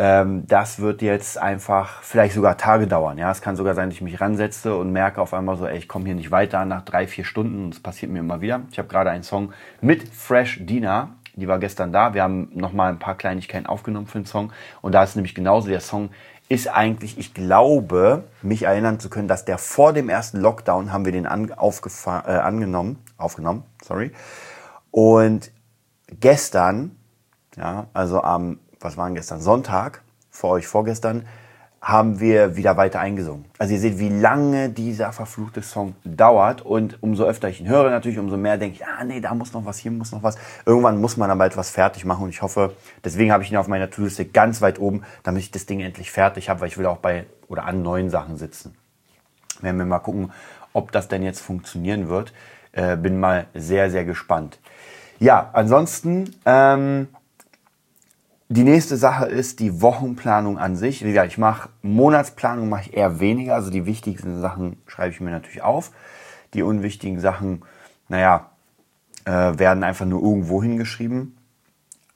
ähm, 0.00 0.46
das 0.46 0.78
wird 0.80 1.02
jetzt 1.02 1.36
einfach 1.36 2.02
vielleicht 2.02 2.34
sogar 2.34 2.56
Tage 2.56 2.86
dauern. 2.86 3.18
Ja, 3.18 3.30
es 3.30 3.42
kann 3.42 3.56
sogar 3.56 3.74
sein, 3.74 3.90
dass 3.90 3.96
ich 3.96 4.00
mich 4.00 4.18
ransetze 4.18 4.74
und 4.74 4.92
merke 4.92 5.20
auf 5.20 5.34
einmal 5.34 5.58
so, 5.58 5.66
ey, 5.66 5.76
ich 5.76 5.88
komme 5.88 6.06
hier 6.06 6.14
nicht 6.14 6.30
weiter 6.30 6.64
nach 6.64 6.82
drei, 6.82 7.06
vier 7.06 7.24
Stunden. 7.24 7.70
Das 7.70 7.80
passiert 7.80 8.10
mir 8.10 8.20
immer 8.20 8.40
wieder. 8.40 8.62
Ich 8.72 8.78
habe 8.78 8.88
gerade 8.88 9.10
einen 9.10 9.24
Song 9.24 9.52
mit 9.82 10.08
Fresh 10.08 10.60
Dina. 10.64 11.16
Die 11.40 11.48
war 11.48 11.58
gestern 11.58 11.92
da. 11.92 12.14
Wir 12.14 12.22
haben 12.22 12.50
nochmal 12.54 12.90
ein 12.90 12.98
paar 12.98 13.16
Kleinigkeiten 13.16 13.66
aufgenommen 13.66 14.06
für 14.06 14.18
den 14.18 14.26
Song. 14.26 14.52
Und 14.82 14.92
da 14.92 15.02
ist 15.02 15.16
nämlich 15.16 15.34
genauso. 15.34 15.68
Der 15.68 15.80
Song 15.80 16.10
ist 16.48 16.68
eigentlich, 16.68 17.18
ich 17.18 17.34
glaube, 17.34 18.24
mich 18.42 18.64
erinnern 18.64 19.00
zu 19.00 19.08
können, 19.10 19.28
dass 19.28 19.44
der 19.44 19.58
vor 19.58 19.92
dem 19.92 20.08
ersten 20.08 20.40
Lockdown 20.40 20.92
haben 20.92 21.04
wir 21.04 21.12
den 21.12 21.26
an, 21.26 21.50
äh, 21.50 22.10
angenommen, 22.10 22.98
aufgenommen, 23.16 23.62
sorry. 23.82 24.12
Und 24.90 25.52
gestern, 26.18 26.96
ja, 27.56 27.86
also 27.92 28.22
am 28.22 28.58
was 28.80 28.96
war 28.96 29.06
denn 29.06 29.14
gestern? 29.14 29.40
Sonntag, 29.40 30.02
vor 30.30 30.50
euch 30.50 30.66
vorgestern, 30.66 31.26
haben 31.82 32.20
wir 32.20 32.56
wieder 32.56 32.76
weiter 32.76 33.00
eingesungen. 33.00 33.46
Also 33.58 33.72
ihr 33.72 33.80
seht, 33.80 33.98
wie 33.98 34.10
lange 34.10 34.68
dieser 34.68 35.12
verfluchte 35.12 35.62
Song 35.62 35.94
dauert 36.04 36.60
und 36.60 37.02
umso 37.02 37.24
öfter 37.24 37.48
ich 37.48 37.60
ihn 37.60 37.68
höre 37.68 37.88
natürlich, 37.88 38.18
umso 38.18 38.36
mehr 38.36 38.58
denke 38.58 38.76
ich, 38.76 38.86
ah 38.86 39.02
nee, 39.02 39.20
da 39.20 39.32
muss 39.34 39.54
noch 39.54 39.64
was, 39.64 39.78
hier 39.78 39.90
muss 39.90 40.12
noch 40.12 40.22
was. 40.22 40.36
Irgendwann 40.66 41.00
muss 41.00 41.16
man 41.16 41.30
aber 41.30 41.46
etwas 41.46 41.70
fertig 41.70 42.04
machen 42.04 42.24
und 42.24 42.28
ich 42.28 42.42
hoffe, 42.42 42.74
deswegen 43.02 43.32
habe 43.32 43.42
ich 43.42 43.50
ihn 43.50 43.56
auf 43.56 43.66
meiner 43.66 43.88
To-Do-Liste 43.88 44.26
ganz 44.26 44.60
weit 44.60 44.78
oben, 44.78 45.04
damit 45.22 45.42
ich 45.42 45.50
das 45.50 45.64
Ding 45.64 45.80
endlich 45.80 46.10
fertig 46.10 46.50
habe, 46.50 46.60
weil 46.60 46.68
ich 46.68 46.76
will 46.76 46.84
auch 46.84 46.98
bei 46.98 47.24
oder 47.48 47.64
an 47.64 47.82
neuen 47.82 48.10
Sachen 48.10 48.36
sitzen. 48.36 48.74
Werden 49.62 49.78
wir 49.78 49.86
mal 49.86 50.00
gucken, 50.00 50.32
ob 50.74 50.92
das 50.92 51.08
denn 51.08 51.22
jetzt 51.22 51.40
funktionieren 51.40 52.08
wird. 52.08 52.34
Äh, 52.72 52.96
bin 52.96 53.18
mal 53.18 53.46
sehr, 53.54 53.90
sehr 53.90 54.04
gespannt. 54.04 54.58
Ja, 55.18 55.50
ansonsten 55.54 56.36
ähm, 56.44 57.08
die 58.52 58.64
nächste 58.64 58.96
Sache 58.96 59.26
ist 59.26 59.60
die 59.60 59.80
Wochenplanung 59.80 60.58
an 60.58 60.74
sich. 60.74 61.04
Wie 61.04 61.10
gesagt, 61.10 61.28
ich 61.28 61.38
mache 61.38 61.68
Monatsplanung 61.82 62.68
mache 62.68 62.82
ich 62.82 62.96
eher 62.96 63.20
weniger. 63.20 63.54
Also 63.54 63.70
die 63.70 63.86
wichtigsten 63.86 64.40
Sachen 64.40 64.76
schreibe 64.88 65.12
ich 65.12 65.20
mir 65.20 65.30
natürlich 65.30 65.62
auf. 65.62 65.92
Die 66.52 66.64
unwichtigen 66.64 67.20
Sachen, 67.20 67.62
naja, 68.08 68.50
äh, 69.24 69.30
werden 69.30 69.84
einfach 69.84 70.04
nur 70.04 70.20
irgendwo 70.20 70.60
hingeschrieben. 70.64 71.36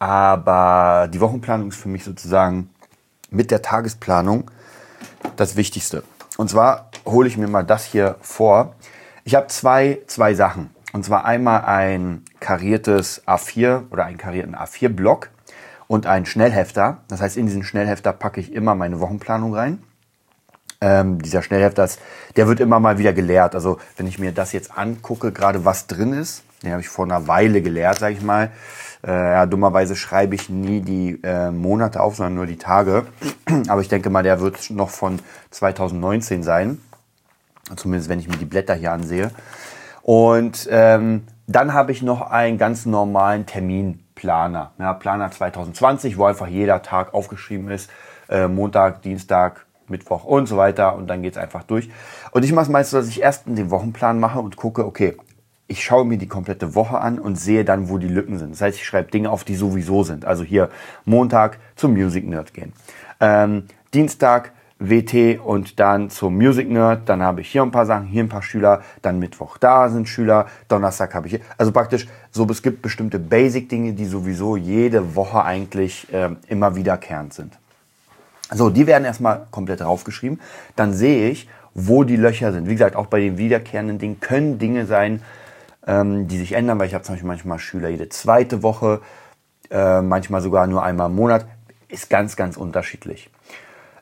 Aber 0.01 1.09
die 1.09 1.21
Wochenplanung 1.21 1.69
ist 1.69 1.77
für 1.77 1.89
mich 1.89 2.03
sozusagen 2.03 2.69
mit 3.31 3.53
der 3.53 3.63
Tagesplanung 3.63 4.51
das 5.37 5.55
Wichtigste. 5.55 6.03
Und 6.37 6.51
zwar 6.51 6.91
hole 7.07 7.29
ich 7.29 7.37
mir 7.37 7.47
mal 7.47 7.63
das 7.63 7.85
hier 7.85 8.17
vor. 8.21 8.75
Ich 9.23 9.37
habe 9.37 9.47
zwei, 9.47 10.01
zwei 10.09 10.35
Sachen. 10.35 10.71
Und 10.93 11.05
zwar 11.05 11.27
einmal 11.27 11.65
ein 11.65 12.25
kariertes 12.41 13.25
A4 13.25 13.89
oder 13.93 14.05
einen 14.05 14.19
karierten 14.19 14.57
A4-Block 14.57 15.31
und 15.95 16.07
ein 16.07 16.27
Schnellhefter. 16.27 16.99
Das 17.07 17.21
heißt, 17.21 17.37
in 17.37 17.47
diesen 17.47 17.63
Schnellhefter 17.63 18.13
packe 18.13 18.41
ich 18.41 18.53
immer 18.53 18.75
meine 18.75 18.99
Wochenplanung 18.99 19.55
rein. 19.55 19.81
Ähm, 20.81 21.23
dieser 21.23 21.41
Schnellhefter, 21.41 21.89
der 22.35 22.49
wird 22.49 22.59
immer 22.59 22.81
mal 22.81 22.99
wieder 22.99 23.13
geleert. 23.13 23.55
Also 23.55 23.79
wenn 23.97 24.09
ich 24.09 24.19
mir 24.19 24.33
das 24.33 24.53
jetzt 24.53 24.77
angucke, 24.77 25.31
gerade 25.31 25.65
was 25.65 25.87
drin 25.87 26.13
ist, 26.13 26.43
den 26.65 26.73
habe 26.73 26.81
ich 26.81 26.89
vor 26.89 27.05
einer 27.05 27.29
Weile 27.29 27.63
geleert, 27.63 28.01
sage 28.01 28.15
ich 28.15 28.23
mal. 28.23 28.51
Äh, 29.07 29.13
ja, 29.13 29.47
dummerweise 29.47 29.95
schreibe 29.95 30.35
ich 30.35 30.49
nie 30.49 30.81
die 30.81 31.21
äh, 31.23 31.53
Monate 31.53 32.01
auf, 32.01 32.17
sondern 32.17 32.35
nur 32.35 32.47
die 32.47 32.59
Tage. 32.59 33.07
Aber 33.69 33.81
ich 33.81 33.89
denke 33.89 34.11
mal, 34.11 34.25
der 34.25 34.41
wird 34.41 34.71
noch 34.71 34.91
von 34.91 35.21
2019 35.53 36.43
sein. 36.43 36.81
Zumindest 37.77 38.11
wenn 38.11 38.19
ich 38.19 38.27
mir 38.27 38.37
die 38.37 38.47
Blätter 38.47 38.75
hier 38.75 38.91
ansehe. 38.91 39.31
Und 40.03 40.67
ähm, 40.73 41.23
dann 41.47 41.73
habe 41.73 41.93
ich 41.93 42.03
noch 42.03 42.21
einen 42.21 42.59
ganz 42.59 42.85
normalen 42.85 43.47
Termin 43.47 44.04
Planer. 44.15 44.73
Ja, 44.79 44.93
Planer 44.93 45.31
2020, 45.31 46.19
wo 46.19 46.25
einfach 46.25 46.47
jeder 46.47 46.83
Tag 46.83 47.15
aufgeschrieben 47.15 47.71
ist. 47.71 47.91
Äh, 48.29 48.49
Montag, 48.49 49.03
Dienstag, 49.03 49.67
Mittwoch 49.89 50.25
und 50.25 50.47
so 50.47 50.57
weiter. 50.57 50.97
Und 50.97 51.09
dann 51.09 51.23
geht 51.23 51.33
es 51.33 51.39
einfach 51.39 51.63
durch. 51.65 51.91
Und 52.31 52.45
ich 52.45 52.53
mache 52.53 52.65
es 52.65 52.71
meistens, 52.71 53.01
dass 53.01 53.09
ich 53.09 53.21
erst 53.21 53.47
den 53.47 53.71
Wochenplan 53.71 54.19
mache 54.21 54.39
und 54.41 54.57
gucke, 54.57 54.87
okay, 54.87 55.17
ich 55.67 55.83
schaue 55.83 56.05
mir 56.05 56.19
die 56.19 56.29
komplette 56.29 56.75
Woche 56.75 57.01
an 57.01 57.19
und 57.19 57.37
sehe 57.37 57.65
dann, 57.65 57.89
wo 57.89 57.99
die 57.99 58.09
Lücken 58.09 58.39
sind. 58.39 58.53
Das 58.53 58.61
heißt, 58.61 58.79
ich 58.79 58.85
schreibe 58.85 59.11
Dinge 59.11 59.31
auf, 59.31 59.45
die 59.45 59.55
sowieso 59.55 60.03
sind. 60.03 60.25
Also 60.25 60.45
hier 60.45 60.69
Montag 61.05 61.59
zum 61.75 61.95
Music 61.95 62.27
Nerd 62.27 62.53
gehen. 62.53 62.73
Ähm, 63.21 63.65
Dienstag 63.95 64.53
WT 64.91 65.41
und 65.41 65.79
dann 65.81 66.11
zum 66.11 66.37
Music 66.37 66.69
Nerd. 66.71 67.09
Dann 67.09 67.23
habe 67.23 67.41
ich 67.41 67.51
hier 67.51 67.63
ein 67.63 67.71
paar 67.71 67.87
Sachen, 67.87 68.07
hier 68.07 68.23
ein 68.25 68.29
paar 68.29 68.43
Schüler. 68.43 68.83
Dann 69.03 69.19
Mittwoch 69.19 69.59
da 69.59 69.89
sind 69.89 70.09
Schüler. 70.09 70.47
Donnerstag 70.69 71.15
habe 71.15 71.27
ich 71.27 71.35
hier. 71.35 71.41
Also 71.59 71.73
praktisch 71.73 72.07
so, 72.31 72.47
es 72.51 72.63
gibt 72.63 72.83
bestimmte 72.83 73.19
Basic-Dinge, 73.19 73.93
die 73.93 74.07
sowieso 74.07 74.57
jede 74.57 75.15
Woche 75.17 75.45
eigentlich 75.45 76.13
äh, 76.13 76.31
immer 76.49 76.77
wiederkehrend 76.77 77.35
sind. 77.35 77.59
So, 78.53 78.71
die 78.71 78.87
werden 78.87 79.05
erstmal 79.05 79.47
komplett 79.51 79.81
draufgeschrieben. 79.81 80.41
Dann 80.77 80.93
sehe 80.93 81.31
ich, 81.31 81.49
wo 81.75 82.05
die 82.05 82.17
Löcher 82.17 82.53
sind. 82.53 82.69
Wie 82.69 82.73
gesagt, 82.73 82.97
auch 82.97 83.07
bei 83.07 83.21
den 83.21 83.39
wiederkehrenden 83.39 83.99
Dingen 83.99 84.21
können 84.21 84.59
Dinge 84.59 84.87
sein, 84.87 85.23
ähm, 85.87 86.29
die 86.29 86.39
sich 86.39 86.53
ändern, 86.53 86.79
weil 86.79 86.87
ich 86.87 86.95
habe 86.95 87.05
zum 87.05 87.15
Beispiel 87.15 87.29
manchmal 87.29 87.59
Schüler 87.59 87.89
jede 87.89 88.09
zweite 88.09 88.63
Woche, 88.63 89.01
äh, 89.71 90.03
manchmal 90.03 90.41
sogar 90.41 90.67
nur 90.67 90.83
einmal 90.83 91.11
im 91.11 91.17
Monat. 91.17 91.47
Ist 91.89 92.11
ganz, 92.11 92.37
ganz 92.37 92.57
unterschiedlich. 92.57 93.31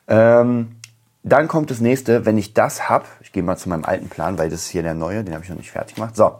Ähm, 0.07 0.75
dann 1.23 1.47
kommt 1.47 1.71
das 1.71 1.79
nächste, 1.79 2.25
wenn 2.25 2.37
ich 2.37 2.53
das 2.53 2.89
habe, 2.89 3.05
ich 3.21 3.31
gehe 3.31 3.43
mal 3.43 3.55
zu 3.55 3.69
meinem 3.69 3.85
alten 3.85 4.09
Plan, 4.09 4.37
weil 4.37 4.49
das 4.49 4.63
ist 4.63 4.69
hier 4.69 4.83
der 4.83 4.93
neue, 4.93 5.23
den 5.23 5.33
habe 5.33 5.43
ich 5.43 5.49
noch 5.49 5.57
nicht 5.57 5.71
fertig 5.71 5.95
gemacht. 5.95 6.15
So, 6.15 6.33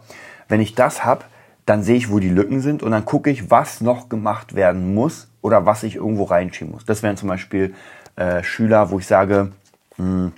wenn 0.48 0.60
ich 0.60 0.74
das 0.74 1.04
habe, 1.04 1.24
dann 1.64 1.82
sehe 1.82 1.96
ich, 1.96 2.10
wo 2.10 2.18
die 2.18 2.28
Lücken 2.28 2.60
sind 2.60 2.82
und 2.82 2.90
dann 2.90 3.06
gucke 3.06 3.30
ich, 3.30 3.50
was 3.50 3.80
noch 3.80 4.10
gemacht 4.10 4.54
werden 4.54 4.94
muss 4.94 5.28
oder 5.40 5.64
was 5.64 5.82
ich 5.82 5.96
irgendwo 5.96 6.24
reinschieben 6.24 6.72
muss. 6.72 6.84
Das 6.84 7.02
wären 7.02 7.16
zum 7.16 7.28
Beispiel 7.28 7.74
äh, 8.16 8.42
Schüler, 8.42 8.90
wo 8.90 8.98
ich 8.98 9.06
sage, 9.06 9.52
mh, 9.96 10.04
hm, 10.04 10.32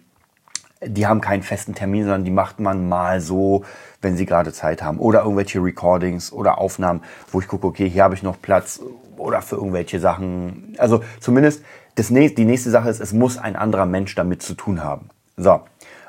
die 0.84 1.06
haben 1.06 1.20
keinen 1.20 1.42
festen 1.42 1.74
Termin, 1.74 2.02
sondern 2.02 2.24
die 2.24 2.30
macht 2.30 2.60
man 2.60 2.88
mal 2.88 3.20
so, 3.20 3.64
wenn 4.02 4.16
sie 4.16 4.26
gerade 4.26 4.52
Zeit 4.52 4.82
haben. 4.82 4.98
Oder 4.98 5.22
irgendwelche 5.22 5.58
Recordings 5.58 6.32
oder 6.32 6.58
Aufnahmen, 6.58 7.02
wo 7.32 7.40
ich 7.40 7.48
gucke, 7.48 7.66
okay, 7.66 7.88
hier 7.88 8.04
habe 8.04 8.14
ich 8.14 8.22
noch 8.22 8.40
Platz 8.40 8.80
oder 9.16 9.40
für 9.42 9.56
irgendwelche 9.56 9.98
Sachen. 9.98 10.74
Also 10.78 11.02
zumindest 11.18 11.62
das 11.96 12.10
nächste, 12.10 12.36
die 12.36 12.44
nächste 12.44 12.70
Sache 12.70 12.88
ist, 12.88 13.00
es 13.00 13.12
muss 13.12 13.38
ein 13.38 13.56
anderer 13.56 13.86
Mensch 13.86 14.14
damit 14.14 14.42
zu 14.42 14.54
tun 14.54 14.84
haben. 14.84 15.10
So, 15.36 15.60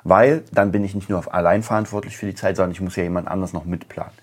weil 0.03 0.43
dann 0.51 0.71
bin 0.71 0.83
ich 0.83 0.95
nicht 0.95 1.09
nur 1.09 1.33
allein 1.33 1.63
verantwortlich 1.63 2.15
für 2.15 2.27
die 2.27 2.35
Zeit, 2.35 2.55
sondern 2.55 2.71
ich 2.71 2.81
muss 2.81 2.95
ja 2.95 3.03
jemand 3.03 3.27
anders 3.27 3.53
noch 3.53 3.65
mitplanen. 3.65 4.13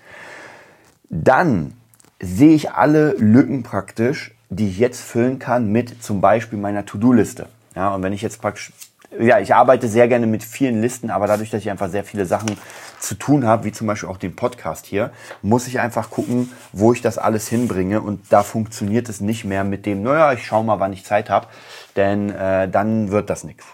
Dann 1.09 1.73
sehe 2.19 2.55
ich 2.55 2.71
alle 2.71 3.13
Lücken 3.17 3.63
praktisch, 3.63 4.33
die 4.49 4.69
ich 4.69 4.79
jetzt 4.79 5.01
füllen 5.01 5.37
kann 5.39 5.71
mit 5.71 6.01
zum 6.01 6.21
Beispiel 6.21 6.57
meiner 6.57 6.85
To-Do-Liste. 6.85 7.47
Ja, 7.75 7.93
und 7.93 8.03
wenn 8.03 8.13
ich 8.13 8.21
jetzt 8.21 8.41
praktisch 8.41 8.71
ja, 9.19 9.39
ich 9.39 9.53
arbeite 9.53 9.87
sehr 9.87 10.07
gerne 10.07 10.27
mit 10.27 10.43
vielen 10.43 10.81
Listen, 10.81 11.09
aber 11.09 11.27
dadurch, 11.27 11.49
dass 11.49 11.61
ich 11.61 11.69
einfach 11.69 11.89
sehr 11.89 12.03
viele 12.03 12.25
Sachen 12.25 12.57
zu 12.99 13.15
tun 13.15 13.45
habe, 13.45 13.65
wie 13.65 13.71
zum 13.71 13.87
Beispiel 13.87 14.09
auch 14.09 14.17
den 14.17 14.35
Podcast 14.35 14.85
hier, 14.85 15.11
muss 15.41 15.67
ich 15.67 15.79
einfach 15.79 16.09
gucken, 16.09 16.51
wo 16.71 16.93
ich 16.93 17.01
das 17.01 17.17
alles 17.17 17.47
hinbringe. 17.47 18.01
Und 18.01 18.31
da 18.31 18.43
funktioniert 18.43 19.09
es 19.09 19.21
nicht 19.21 19.45
mehr 19.45 19.63
mit 19.63 19.85
dem, 19.85 20.03
naja, 20.03 20.33
ich 20.33 20.45
schaue 20.45 20.63
mal, 20.63 20.79
wann 20.79 20.93
ich 20.93 21.05
Zeit 21.05 21.29
habe, 21.29 21.47
denn 21.95 22.29
äh, 22.29 22.69
dann 22.69 23.11
wird 23.11 23.29
das 23.29 23.43
nichts. 23.43 23.65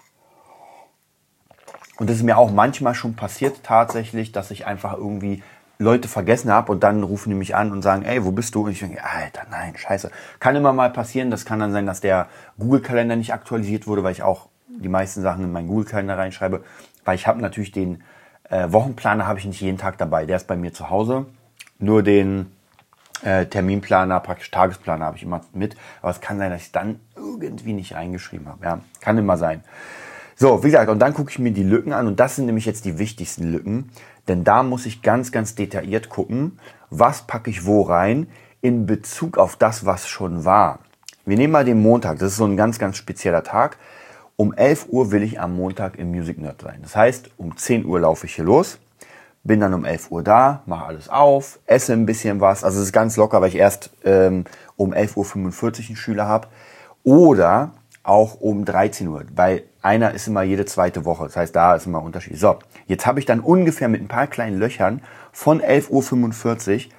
Und 1.98 2.10
das 2.10 2.18
ist 2.18 2.24
mir 2.24 2.38
auch 2.38 2.52
manchmal 2.52 2.96
schon 2.96 3.16
passiert 3.16 3.64
tatsächlich, 3.64 4.32
dass 4.32 4.52
ich 4.52 4.66
einfach 4.66 4.94
irgendwie 4.98 5.44
Leute 5.78 6.08
vergessen 6.08 6.52
habe 6.52 6.72
und 6.72 6.84
dann 6.84 7.04
rufen 7.04 7.30
die 7.30 7.36
mich 7.36 7.56
an 7.56 7.72
und 7.72 7.82
sagen, 7.82 8.04
ey, 8.04 8.24
wo 8.24 8.32
bist 8.32 8.56
du? 8.56 8.66
Und 8.66 8.72
ich 8.72 8.80
denke, 8.80 9.04
Alter, 9.04 9.44
nein, 9.50 9.76
scheiße. 9.76 10.12
Kann 10.40 10.56
immer 10.56 10.74
mal 10.74 10.92
passieren. 10.92 11.32
Das 11.32 11.44
kann 11.46 11.60
dann 11.60 11.72
sein, 11.72 11.86
dass 11.86 12.02
der 12.02 12.28
Google-Kalender 12.60 13.16
nicht 13.16 13.34
aktualisiert 13.34 13.88
wurde, 13.88 14.04
weil 14.04 14.12
ich 14.12 14.24
auch 14.24 14.48
die 14.82 14.90
meisten 14.90 15.22
Sachen 15.22 15.44
in 15.44 15.52
meinen 15.52 15.68
Google-Kalender 15.68 16.18
reinschreibe. 16.18 16.64
Weil 17.06 17.16
ich 17.16 17.28
habe 17.28 17.42
natürlich 17.42 17.72
den 17.72 18.04
äh, 18.50 18.72
Wochenplaner 18.72 19.28
habe 19.28 19.40
ich 19.40 19.46
nicht 19.46 19.62
jeden 19.62 19.78
Tag 19.78 19.98
dabei. 19.98 20.26
Der 20.26 20.38
ist 20.38 20.48
bei 20.48 20.56
mir 20.56 20.74
zu 20.74 20.90
Hause. 20.90 21.26
Nur 21.80 22.04
den 22.04 22.52
äh, 23.24 23.46
Terminplaner, 23.46 24.20
praktisch 24.20 24.52
Tagesplaner 24.52 25.06
habe 25.06 25.18
ich 25.18 25.24
immer 25.24 25.42
mit. 25.54 25.76
Aber 26.02 26.12
es 26.12 26.22
kann 26.22 26.38
sein, 26.38 26.52
dass 26.52 26.62
ich 26.64 26.72
dann 26.72 27.00
irgendwie 27.16 27.74
nicht 27.74 27.96
reingeschrieben 27.96 28.48
habe. 28.48 28.64
Ja, 28.64 28.80
kann 29.00 29.18
immer 29.18 29.38
sein. 29.38 29.64
So, 30.36 30.64
wie 30.64 30.68
gesagt, 30.68 30.90
und 30.90 31.00
dann 31.00 31.14
gucke 31.14 31.30
ich 31.30 31.38
mir 31.38 31.52
die 31.52 31.62
Lücken 31.62 31.94
an 31.94 32.08
und 32.08 32.20
das 32.20 32.36
sind 32.36 32.48
nämlich 32.48 32.66
jetzt 32.66 32.86
die 32.86 32.98
wichtigsten 32.98 33.52
Lücken, 33.52 33.92
denn 34.28 34.44
da 34.44 34.64
muss 34.64 34.88
ich 34.88 35.04
ganz, 35.04 35.32
ganz 35.32 35.54
detailliert 35.54 36.10
gucken, 36.10 36.58
was 36.90 37.28
packe 37.28 37.52
ich 37.52 37.66
wo 37.68 37.84
rein 37.84 38.28
in 38.60 38.88
Bezug 38.88 39.38
auf 39.38 39.56
das, 39.56 39.86
was 39.86 40.08
schon 40.08 40.44
war. 40.44 40.80
Wir 41.26 41.38
nehmen 41.38 41.54
mal 41.54 41.64
den 41.64 41.80
Montag, 41.80 42.18
das 42.18 42.32
ist 42.32 42.38
so 42.38 42.46
ein 42.46 42.58
ganz, 42.58 42.80
ganz 42.80 42.98
spezieller 42.98 43.44
Tag. 43.44 43.78
Um 44.42 44.54
11 44.54 44.88
Uhr 44.90 45.12
will 45.12 45.22
ich 45.22 45.40
am 45.40 45.56
Montag 45.56 46.00
im 46.00 46.10
Music 46.10 46.40
Nerd 46.40 46.64
sein. 46.64 46.80
Das 46.82 46.96
heißt, 46.96 47.30
um 47.38 47.56
10 47.56 47.86
Uhr 47.86 48.00
laufe 48.00 48.26
ich 48.26 48.34
hier 48.34 48.44
los, 48.44 48.80
bin 49.44 49.60
dann 49.60 49.72
um 49.76 49.86
11 49.86 50.10
Uhr 50.10 50.24
da, 50.24 50.64
mache 50.66 50.86
alles 50.86 51.10
auf, 51.10 51.60
esse 51.68 51.94
ein 51.94 52.08
bisschen 52.08 52.42
was. 52.42 52.64
Also 52.64 52.80
es 52.80 52.86
ist 52.86 52.92
ganz 52.92 53.18
locker, 53.18 53.40
weil 53.40 53.50
ich 53.50 53.56
erst 53.56 53.92
ähm, 54.04 54.46
um 54.78 54.96
11.45 54.96 55.62
Uhr 55.62 55.74
einen 55.90 55.96
Schüler 55.96 56.28
habe. 56.28 56.48
Oder 57.04 57.74
auch 58.02 58.42
um 58.42 58.66
13 58.66 59.10
Uhr, 59.10 59.26
weil 59.36 59.62
einer 59.84 60.16
ist 60.16 60.26
immer 60.26 60.42
jede 60.42 60.66
zweite 60.66 61.06
Woche. 61.06 61.26
Das 61.26 61.36
heißt, 61.36 61.56
da 61.56 61.76
ist 61.76 61.86
immer 61.86 62.02
Unterschied. 62.02 62.40
So, 62.40 62.58
jetzt 62.88 63.06
habe 63.06 63.20
ich 63.20 63.28
dann 63.28 63.42
ungefähr 63.42 63.90
mit 63.90 64.02
ein 64.02 64.08
paar 64.08 64.26
kleinen 64.26 64.58
Löchern 64.58 65.04
von 65.32 65.62
11.45 65.62 66.88
Uhr 66.88 66.92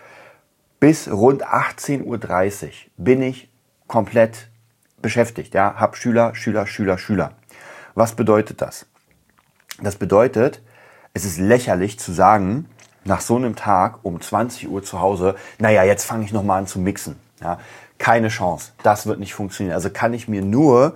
bis 0.79 1.11
rund 1.11 1.45
18.30 1.45 2.05
Uhr 2.05 2.21
bin 2.99 3.21
ich 3.21 3.51
komplett 3.89 4.52
beschäftigt, 5.03 5.55
ja, 5.55 5.75
hab 5.77 5.97
Schüler, 5.97 6.35
Schüler, 6.35 6.67
Schüler, 6.67 6.99
Schüler. 6.99 7.33
Was 7.95 8.15
bedeutet 8.15 8.63
das? 8.63 8.87
Das 9.81 9.97
bedeutet, 9.97 10.63
es 11.15 11.25
ist 11.25 11.39
lächerlich 11.39 11.99
zu 11.99 12.13
sagen, 12.13 12.69
nach 13.05 13.21
so 13.21 13.37
einem 13.37 13.57
Tag 13.57 13.99
um 14.03 14.21
20 14.21 14.69
Uhr 14.69 14.83
zu 14.83 15.01
Hause, 15.01 15.35
naja, 15.59 15.83
jetzt 15.83 16.05
fange 16.05 16.25
ich 16.25 16.33
nochmal 16.33 16.61
an 16.61 16.67
zu 16.67 16.79
mixen. 16.79 17.17
Ja, 17.41 17.59
keine 17.99 18.29
Chance. 18.29 18.73
Das 18.83 19.07
wird 19.07 19.19
nicht 19.19 19.35
funktionieren. 19.35 19.75
Also 19.75 19.91
kann 19.91 20.15
ich 20.15 20.29
mir 20.29 20.43
nur 20.43 20.95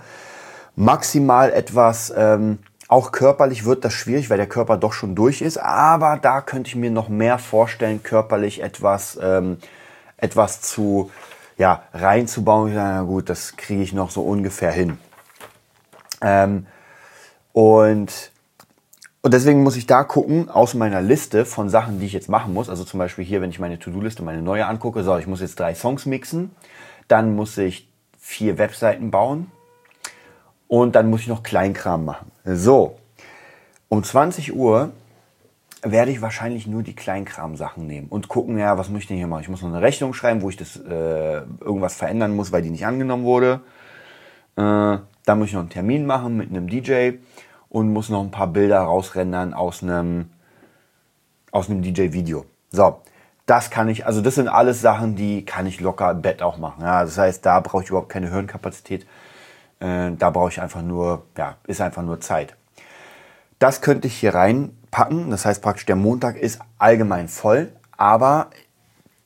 maximal 0.77 1.53
etwas, 1.53 2.13
ähm, 2.17 2.59
auch 2.89 3.11
körperlich 3.11 3.65
wird 3.65 3.85
das 3.85 3.95
schwierig, 3.95 4.31
weil 4.31 4.37
der 4.37 4.49
Körper 4.49 4.77
doch 4.77 4.93
schon 4.93 5.17
durch 5.17 5.43
ist, 5.43 5.59
aber 5.59 6.19
da 6.23 6.41
könnte 6.41 6.69
ich 6.69 6.77
mir 6.77 6.91
noch 6.91 7.09
mehr 7.09 7.39
vorstellen, 7.39 8.03
körperlich 8.03 8.63
etwas, 8.63 9.19
ähm, 9.21 9.59
etwas 10.19 10.61
zu 10.61 11.11
ja, 11.57 11.83
reinzubauen. 11.93 12.75
Na 12.75 13.03
gut, 13.03 13.29
das 13.29 13.57
kriege 13.57 13.83
ich 13.83 13.93
noch 13.93 14.11
so 14.11 14.23
ungefähr 14.23 14.73
hin. 14.73 14.99
Ähm, 16.21 16.67
und, 17.53 18.31
und 19.23 19.35
deswegen 19.35 19.63
muss 19.63 19.77
ich 19.77 19.87
da 19.87 20.05
gucken, 20.05 20.49
aus 20.51 20.75
meiner 20.75 21.01
Liste 21.01 21.45
von 21.45 21.69
Sachen, 21.69 22.01
die 22.01 22.07
ich 22.07 22.13
jetzt 22.13 22.29
machen 22.29 22.53
muss. 22.53 22.69
Also 22.69 22.85
zum 22.85 22.99
Beispiel 22.99 23.25
hier, 23.25 23.41
wenn 23.41 23.51
ich 23.51 23.59
meine 23.59 23.79
To-Do-Liste, 23.79 24.23
meine 24.23 24.43
neue 24.43 24.67
angucke, 24.67 25.03
so, 25.03 25.17
ich 25.19 25.27
muss 25.27 25.41
jetzt 25.41 25.59
drei 25.59 25.75
Songs 25.75 26.07
mixen. 26.07 26.51
Dann 27.09 27.35
muss 27.35 27.57
ich 27.59 27.89
vier 28.19 28.59
Webseiten 28.59 29.11
bauen. 29.11 29.51
Und 30.69 30.97
dann 30.97 31.09
muss 31.09 31.21
ich 31.21 31.29
noch 31.29 31.43
Kleinkram 31.43 32.05
machen. 32.05 32.33
So, 32.45 32.99
um 33.89 34.03
20 34.03 34.55
Uhr 34.55 34.91
werde 35.83 36.11
ich 36.11 36.23
wahrscheinlich 36.23 36.67
nur 36.67 36.83
die 36.83 36.95
Kleinkram-Sachen 36.95 37.87
nehmen 37.87 38.09
und 38.09 38.29
gucken, 38.29 38.59
ja, 38.59 38.79
was 38.79 38.89
muss 38.89 39.03
ich 39.03 39.07
denn 39.07 39.17
hier 39.17 39.27
machen? 39.27 39.43
Ich 39.43 39.49
muss 39.49 39.63
noch 39.63 39.69
eine 39.69 39.83
Rechnung 39.83 40.15
schreiben, 40.15 40.43
wo 40.43 40.49
ich 40.49 40.57
das 40.57 40.77
äh, 40.77 41.43
irgendwas 41.61 41.95
verändern 41.95 42.35
muss, 42.35 42.53
weil 42.53 42.63
die 42.63 42.71
nicht 42.71 42.87
angenommen 42.87 43.25
wurde. 43.25 43.61
Äh, 44.57 44.99
dann 45.27 45.39
muss 45.39 45.49
ich 45.49 45.55
noch 45.55 45.61
einen 45.61 45.71
Termin 45.71 46.07
machen 46.07 46.37
mit 46.37 46.51
einem 46.51 46.69
DJ 46.69 47.13
und 47.69 47.93
muss 47.93 48.09
noch 48.09 48.23
ein 48.23 48.31
paar 48.31 48.47
Bilder 48.47 48.81
rausrendern 48.81 49.55
aus 49.55 49.83
einem 49.83 50.31
aus 51.53 51.71
einem 51.71 51.83
DJ-Video. 51.83 52.45
So, 52.71 53.01
das 53.47 53.71
kann 53.71 53.89
ich, 53.89 54.05
also 54.05 54.21
das 54.21 54.35
sind 54.35 54.49
alles 54.49 54.81
Sachen, 54.81 55.17
die 55.17 55.45
kann 55.45 55.67
ich 55.67 55.81
locker 55.81 56.11
im 56.11 56.21
Bett 56.21 56.43
auch 56.43 56.59
machen. 56.59 56.83
Ja, 56.83 57.03
das 57.03 57.17
heißt, 57.17 57.47
da 57.47 57.61
brauche 57.61 57.83
ich 57.83 57.89
überhaupt 57.89 58.11
keine 58.11 58.31
Hirnkapazität. 58.31 59.07
Äh, 59.81 60.13
da 60.19 60.31
brauche 60.31 60.51
ich 60.51 60.61
einfach 60.61 60.83
nur, 60.83 61.25
ja, 61.37 61.57
ist 61.67 61.81
einfach 61.81 62.03
nur 62.03 62.21
Zeit. 62.21 62.57
Das 63.59 63.81
könnte 63.81 64.09
ich 64.09 64.17
hier 64.17 64.35
reinpacken. 64.97 65.31
Das 65.31 65.45
heißt 65.45 65.63
praktisch, 65.63 65.87
der 65.87 65.97
Montag 65.97 66.37
ist 66.37 66.61
allgemein 66.79 67.29
voll, 67.29 67.73
aber 67.97 68.51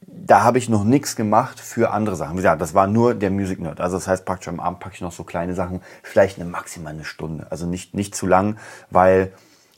da 0.07 0.43
habe 0.43 0.59
ich 0.59 0.69
noch 0.69 0.85
nichts 0.85 1.17
gemacht 1.17 1.61
für 1.61 1.93
andere 1.93 2.17
Sachen. 2.17 2.33
Wie 2.33 2.39
gesagt, 2.39 2.61
das 2.61 2.75
war 2.75 2.87
nur 2.87 3.15
der 3.15 3.31
Music 3.31 3.61
Nerd. 3.61 3.81
Also 3.81 3.97
das 3.97 4.09
heißt 4.09 4.25
praktisch 4.25 4.49
am 4.49 4.61
Abend 4.61 4.81
packe 4.81 4.97
ich 4.97 5.01
noch 5.01 5.13
so 5.13 5.25
kleine 5.25 5.55
Sachen, 5.55 5.81
vielleicht 6.03 6.39
eine 6.39 6.49
maximal 6.49 6.93
eine 6.93 7.05
Stunde. 7.05 7.47
Also 7.51 7.67
nicht, 7.67 7.95
nicht 7.95 8.15
zu 8.15 8.27
lang, 8.27 8.57
weil 8.91 9.33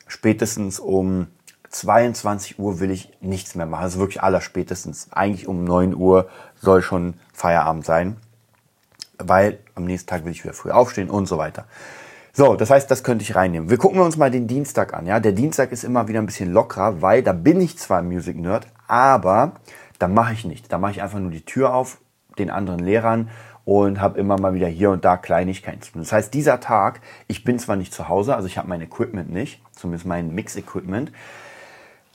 spätestens 0.07 0.79
um 0.79 1.27
22 1.69 2.59
Uhr 2.59 2.81
will 2.81 2.91
ich 2.91 3.11
nichts 3.21 3.55
mehr 3.55 3.67
machen. 3.67 3.85
Also 3.85 3.99
wirklich 3.99 4.23
aller 4.23 4.41
spätestens. 4.41 5.09
Eigentlich 5.13 5.49
um 5.49 5.65
9 5.65 5.95
Uhr 5.95 6.29
soll 6.61 6.83
schon 6.83 7.15
Feierabend 7.33 7.85
sein. 7.85 8.17
Weil 9.19 9.59
am 9.75 9.85
nächsten 9.85 10.09
Tag 10.09 10.25
will 10.25 10.33
ich 10.33 10.45
wieder 10.45 10.55
früh 10.55 10.71
aufstehen 10.71 11.09
und 11.09 11.27
so 11.27 11.39
weiter. 11.39 11.67
So, 12.35 12.57
das 12.57 12.71
heißt, 12.71 12.91
das 12.91 13.05
könnte 13.05 13.25
ich 13.25 13.35
reinnehmen. 13.35 13.69
Wir 13.69 13.77
gucken 13.77 14.01
uns 14.01 14.17
mal 14.17 14.31
den 14.31 14.47
Dienstag 14.47 14.95
an. 14.95 15.07
Ja, 15.07 15.21
der 15.21 15.33
Dienstag 15.33 15.71
ist 15.71 15.85
immer 15.85 16.09
wieder 16.09 16.19
ein 16.19 16.25
bisschen 16.25 16.51
lockerer, 16.51 17.03
weil 17.03 17.23
da 17.23 17.35
bin 17.35 17.61
ich 17.61 17.77
zwar 17.77 18.01
Music 18.03 18.39
Nerd, 18.39 18.69
aber 18.89 19.53
da 19.99 20.09
mache 20.09 20.33
ich 20.33 20.47
nicht. 20.47 20.73
Da 20.73 20.79
mache 20.79 20.93
ich 20.93 21.03
einfach 21.03 21.19
nur 21.19 21.31
die 21.31 21.45
Tür 21.45 21.75
auf, 21.75 21.99
den 22.39 22.49
anderen 22.49 22.81
Lehrern 22.81 23.29
und 23.67 24.01
habe 24.01 24.19
immer 24.19 24.41
mal 24.41 24.55
wieder 24.55 24.67
hier 24.67 24.91
und 24.91 25.05
da 25.05 25.19
Kleinigkeiten 25.19 25.83
zu 25.83 25.93
tun. 25.93 26.01
Das 26.01 26.13
heißt, 26.13 26.33
dieser 26.33 26.61
Tag, 26.61 27.03
ich 27.29 27.45
bin 27.45 27.59
zwar 27.59 27.77
nicht 27.77 27.93
zu 27.93 28.09
Hause, 28.09 28.35
also 28.35 28.47
ich 28.47 28.57
habe 28.57 28.69
mein 28.69 28.81
Equipment 28.81 29.31
nicht, 29.31 29.61
zumindest 29.73 30.07
mein 30.07 30.35
Mix-Equipment, 30.35 31.13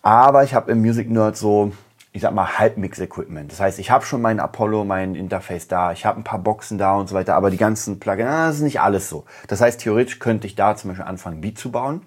aber 0.01 0.43
ich 0.43 0.55
habe 0.55 0.71
im 0.71 0.81
Music 0.81 1.11
Nerd 1.11 1.37
so 1.37 1.73
ich 2.13 2.21
sag 2.21 2.33
mal, 2.33 2.57
Halbmix-Equipment. 2.57 3.51
Das 3.51 3.59
heißt, 3.59 3.79
ich 3.79 3.91
habe 3.91 4.05
schon 4.05 4.21
meinen 4.21 4.39
Apollo, 4.39 4.85
mein 4.85 5.15
Interface 5.15 5.67
da, 5.67 5.91
ich 5.91 6.05
habe 6.05 6.19
ein 6.19 6.23
paar 6.23 6.39
Boxen 6.39 6.77
da 6.77 6.95
und 6.95 7.07
so 7.09 7.15
weiter, 7.15 7.35
aber 7.35 7.51
die 7.51 7.57
ganzen 7.57 7.99
Plugins, 7.99 8.29
das 8.29 8.55
ist 8.55 8.61
nicht 8.61 8.81
alles 8.81 9.09
so. 9.09 9.25
Das 9.47 9.61
heißt, 9.61 9.81
theoretisch 9.81 10.19
könnte 10.19 10.47
ich 10.47 10.55
da 10.55 10.75
zum 10.75 10.89
Beispiel 10.89 11.05
anfangen, 11.05 11.41
Beat 11.41 11.57
zu 11.57 11.71
bauen. 11.71 12.01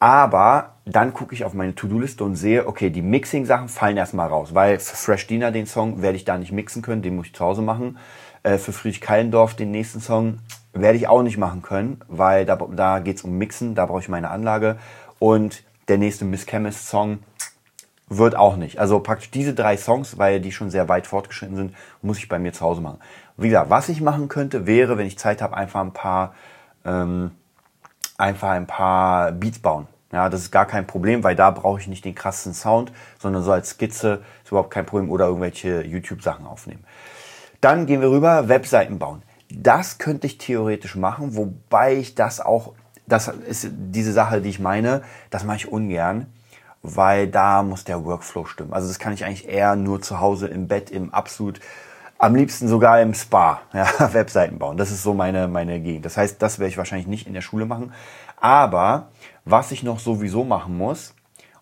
Aber 0.00 0.74
dann 0.84 1.12
gucke 1.12 1.34
ich 1.34 1.44
auf 1.44 1.54
meine 1.54 1.74
To-Do-Liste 1.74 2.22
und 2.22 2.36
sehe, 2.36 2.66
okay, 2.66 2.90
die 2.90 3.02
Mixing-Sachen 3.02 3.68
fallen 3.68 3.96
erstmal 3.96 4.28
raus, 4.28 4.54
weil 4.54 4.78
für 4.78 4.96
Fresh 4.96 5.26
Dina 5.26 5.50
den 5.50 5.66
Song 5.66 6.02
werde 6.02 6.16
ich 6.16 6.24
da 6.24 6.38
nicht 6.38 6.52
mixen 6.52 6.82
können, 6.82 7.02
den 7.02 7.16
muss 7.16 7.26
ich 7.26 7.34
zu 7.34 7.44
Hause 7.44 7.62
machen. 7.62 7.98
Äh, 8.44 8.58
für 8.58 8.72
Friedrich 8.72 9.00
Kallendorf 9.00 9.54
den 9.54 9.72
nächsten 9.72 10.00
Song 10.00 10.38
werde 10.72 10.96
ich 10.96 11.08
auch 11.08 11.22
nicht 11.22 11.38
machen 11.38 11.62
können, 11.62 12.00
weil 12.06 12.46
da, 12.46 12.56
da 12.56 13.00
geht 13.00 13.16
es 13.16 13.24
um 13.24 13.36
Mixen, 13.36 13.74
da 13.74 13.86
brauche 13.86 14.00
ich 14.00 14.08
meine 14.08 14.30
Anlage. 14.30 14.78
Und 15.18 15.64
der 15.88 15.98
nächste 15.98 16.24
Miss 16.24 16.46
Chemist 16.46 16.86
Song 16.86 17.18
wird 18.08 18.36
auch 18.36 18.56
nicht. 18.56 18.78
Also 18.78 19.00
praktisch 19.00 19.30
diese 19.30 19.54
drei 19.54 19.76
Songs, 19.76 20.18
weil 20.18 20.40
die 20.40 20.52
schon 20.52 20.70
sehr 20.70 20.88
weit 20.88 21.06
fortgeschritten 21.06 21.56
sind, 21.56 21.74
muss 22.02 22.18
ich 22.18 22.28
bei 22.28 22.38
mir 22.38 22.52
zu 22.52 22.64
Hause 22.64 22.80
machen. 22.80 22.98
Wie 23.36 23.48
gesagt, 23.48 23.70
was 23.70 23.88
ich 23.88 24.00
machen 24.00 24.28
könnte, 24.28 24.66
wäre, 24.66 24.98
wenn 24.98 25.06
ich 25.06 25.18
Zeit 25.18 25.42
habe, 25.42 25.56
einfach 25.56 25.80
ein 25.80 25.92
paar, 25.92 26.34
ähm, 26.84 27.32
einfach 28.16 28.50
ein 28.50 28.66
paar 28.66 29.32
Beats 29.32 29.58
bauen. 29.58 29.86
Ja, 30.10 30.30
das 30.30 30.40
ist 30.40 30.50
gar 30.50 30.64
kein 30.64 30.86
Problem, 30.86 31.22
weil 31.22 31.36
da 31.36 31.50
brauche 31.50 31.80
ich 31.80 31.86
nicht 31.86 32.04
den 32.04 32.14
krassen 32.14 32.54
Sound, 32.54 32.92
sondern 33.18 33.42
so 33.42 33.52
als 33.52 33.70
Skizze 33.70 34.22
ist 34.42 34.50
überhaupt 34.50 34.70
kein 34.70 34.86
Problem 34.86 35.10
oder 35.10 35.26
irgendwelche 35.26 35.82
YouTube-Sachen 35.82 36.46
aufnehmen. 36.46 36.84
Dann 37.60 37.84
gehen 37.84 38.00
wir 38.00 38.10
rüber, 38.10 38.48
Webseiten 38.48 38.98
bauen. 38.98 39.22
Das 39.50 39.98
könnte 39.98 40.26
ich 40.26 40.38
theoretisch 40.38 40.96
machen, 40.96 41.36
wobei 41.36 41.96
ich 41.96 42.14
das 42.14 42.40
auch, 42.40 42.72
das 43.06 43.28
ist 43.28 43.68
diese 43.70 44.12
Sache, 44.12 44.40
die 44.40 44.48
ich 44.48 44.60
meine, 44.60 45.02
das 45.28 45.44
mache 45.44 45.58
ich 45.58 45.72
ungern 45.72 46.26
weil 46.82 47.28
da 47.28 47.62
muss 47.62 47.84
der 47.84 48.04
Workflow 48.04 48.44
stimmen. 48.44 48.72
Also 48.72 48.88
das 48.88 48.98
kann 48.98 49.12
ich 49.12 49.24
eigentlich 49.24 49.48
eher 49.48 49.76
nur 49.76 50.00
zu 50.00 50.20
Hause 50.20 50.48
im 50.48 50.68
Bett, 50.68 50.90
im 50.90 51.12
absolut, 51.12 51.60
am 52.18 52.34
liebsten 52.34 52.68
sogar 52.68 53.00
im 53.00 53.14
Spa, 53.14 53.60
ja, 53.72 53.86
Webseiten 54.12 54.58
bauen. 54.58 54.76
Das 54.76 54.90
ist 54.90 55.02
so 55.02 55.14
meine, 55.14 55.48
meine 55.48 55.80
Gegend. 55.80 56.04
Das 56.04 56.16
heißt, 56.16 56.40
das 56.40 56.58
werde 56.58 56.70
ich 56.70 56.78
wahrscheinlich 56.78 57.06
nicht 57.06 57.26
in 57.26 57.34
der 57.34 57.42
Schule 57.42 57.66
machen. 57.66 57.92
Aber 58.36 59.08
was 59.44 59.72
ich 59.72 59.82
noch 59.82 59.98
sowieso 59.98 60.44
machen 60.44 60.76
muss, 60.76 61.14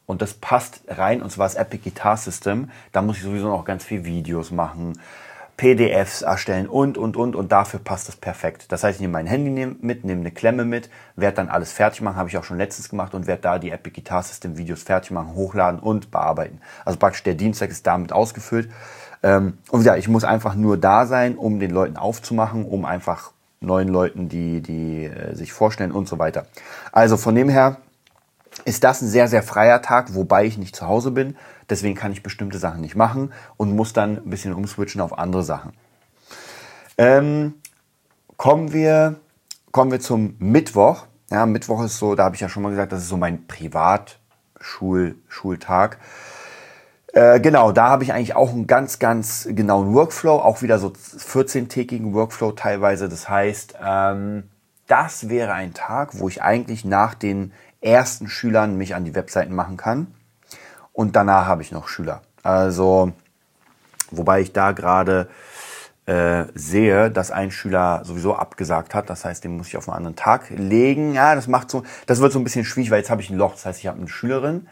und 0.06 0.22
das 0.22 0.34
passt 0.34 0.82
rein, 0.86 1.20
und 1.20 1.30
zwar 1.30 1.46
das 1.46 1.56
Epic 1.56 1.82
Guitar 1.82 2.16
System, 2.16 2.70
da 2.92 3.02
muss 3.02 3.16
ich 3.16 3.24
sowieso 3.24 3.48
noch 3.48 3.64
ganz 3.64 3.84
viel 3.84 4.04
Videos 4.04 4.52
machen, 4.52 5.00
PDFs 5.56 6.22
erstellen 6.22 6.68
und, 6.68 6.98
und, 6.98 7.16
und. 7.16 7.34
Und 7.34 7.52
dafür 7.52 7.80
passt 7.80 8.08
das 8.08 8.16
perfekt. 8.16 8.70
Das 8.70 8.84
heißt, 8.84 8.96
ich 8.96 9.00
nehme 9.00 9.12
mein 9.12 9.26
Handy 9.26 9.50
mit, 9.80 10.04
nehme 10.04 10.20
eine 10.20 10.30
Klemme 10.30 10.64
mit, 10.64 10.90
werde 11.16 11.36
dann 11.36 11.48
alles 11.48 11.72
fertig 11.72 12.02
machen, 12.02 12.16
habe 12.16 12.28
ich 12.28 12.36
auch 12.36 12.44
schon 12.44 12.58
letztens 12.58 12.88
gemacht 12.88 13.14
und 13.14 13.26
werde 13.26 13.42
da 13.42 13.58
die 13.58 13.70
Epic 13.70 13.94
Guitar 13.94 14.22
System 14.22 14.58
Videos 14.58 14.82
fertig 14.82 15.10
machen, 15.10 15.34
hochladen 15.34 15.80
und 15.80 16.10
bearbeiten. 16.10 16.60
Also 16.84 16.98
praktisch 16.98 17.22
der 17.22 17.34
Dienstag 17.34 17.70
ist 17.70 17.86
damit 17.86 18.12
ausgefüllt. 18.12 18.70
Ähm, 19.22 19.58
und 19.70 19.84
ja, 19.84 19.96
ich 19.96 20.08
muss 20.08 20.24
einfach 20.24 20.54
nur 20.54 20.76
da 20.76 21.06
sein, 21.06 21.36
um 21.36 21.58
den 21.58 21.70
Leuten 21.70 21.96
aufzumachen, 21.96 22.64
um 22.64 22.84
einfach 22.84 23.32
neuen 23.60 23.88
Leuten, 23.88 24.28
die, 24.28 24.60
die 24.60 25.04
äh, 25.04 25.34
sich 25.34 25.52
vorstellen 25.52 25.92
und 25.92 26.08
so 26.08 26.18
weiter. 26.18 26.46
Also 26.92 27.16
von 27.16 27.34
dem 27.34 27.48
her 27.48 27.78
ist 28.64 28.84
das 28.84 29.02
ein 29.02 29.08
sehr, 29.08 29.28
sehr 29.28 29.42
freier 29.42 29.82
Tag, 29.82 30.14
wobei 30.14 30.44
ich 30.44 30.58
nicht 30.58 30.74
zu 30.74 30.86
Hause 30.86 31.10
bin. 31.10 31.36
Deswegen 31.68 31.94
kann 31.94 32.12
ich 32.12 32.22
bestimmte 32.22 32.58
Sachen 32.58 32.80
nicht 32.80 32.96
machen 32.96 33.32
und 33.56 33.74
muss 33.74 33.92
dann 33.92 34.18
ein 34.18 34.30
bisschen 34.30 34.54
umswitchen 34.54 35.00
auf 35.00 35.18
andere 35.18 35.42
Sachen. 35.42 35.72
Ähm, 36.98 37.54
kommen, 38.36 38.72
wir, 38.72 39.16
kommen 39.72 39.90
wir 39.90 40.00
zum 40.00 40.36
Mittwoch. 40.38 41.06
Ja, 41.30 41.46
Mittwoch 41.46 41.84
ist 41.84 41.98
so, 41.98 42.14
da 42.14 42.24
habe 42.24 42.36
ich 42.36 42.40
ja 42.40 42.48
schon 42.48 42.62
mal 42.62 42.70
gesagt, 42.70 42.92
das 42.92 43.02
ist 43.02 43.08
so 43.08 43.16
mein 43.16 43.46
Privatschultag. 43.46 45.98
Äh, 47.12 47.40
genau, 47.40 47.72
da 47.72 47.88
habe 47.88 48.04
ich 48.04 48.12
eigentlich 48.12 48.36
auch 48.36 48.52
einen 48.52 48.66
ganz, 48.66 48.98
ganz 48.98 49.48
genauen 49.50 49.94
Workflow, 49.94 50.36
auch 50.36 50.62
wieder 50.62 50.78
so 50.78 50.88
14-tägigen 50.88 52.12
Workflow 52.12 52.52
teilweise. 52.52 53.08
Das 53.08 53.28
heißt, 53.28 53.76
ähm, 53.82 54.50
das 54.86 55.28
wäre 55.28 55.52
ein 55.52 55.74
Tag, 55.74 56.18
wo 56.18 56.28
ich 56.28 56.42
eigentlich 56.42 56.84
nach 56.84 57.14
den 57.14 57.52
ersten 57.80 58.28
Schülern 58.28 58.76
mich 58.76 58.94
an 58.94 59.04
die 59.04 59.14
Webseiten 59.14 59.54
machen 59.54 59.76
kann. 59.76 60.08
Und 60.92 61.16
danach 61.16 61.46
habe 61.46 61.62
ich 61.62 61.72
noch 61.72 61.88
Schüler. 61.88 62.22
Also, 62.42 63.12
wobei 64.10 64.40
ich 64.40 64.52
da 64.52 64.72
gerade 64.72 65.28
äh, 66.06 66.44
sehe, 66.54 67.10
dass 67.10 67.30
ein 67.30 67.50
Schüler 67.50 68.02
sowieso 68.04 68.34
abgesagt 68.36 68.94
hat. 68.94 69.10
Das 69.10 69.24
heißt, 69.24 69.44
den 69.44 69.56
muss 69.56 69.68
ich 69.68 69.76
auf 69.76 69.88
einen 69.88 69.96
anderen 69.98 70.16
Tag 70.16 70.50
legen. 70.50 71.14
Ja, 71.14 71.34
das 71.34 71.48
macht 71.48 71.70
so, 71.70 71.82
das 72.06 72.20
wird 72.20 72.32
so 72.32 72.38
ein 72.38 72.44
bisschen 72.44 72.64
schwierig, 72.64 72.90
weil 72.90 72.98
jetzt 72.98 73.10
habe 73.10 73.20
ich 73.20 73.30
ein 73.30 73.36
Loch. 73.36 73.52
Das 73.52 73.66
heißt, 73.66 73.80
ich 73.80 73.88
habe 73.88 73.98
eine 73.98 74.08
Schülerin. 74.08 74.68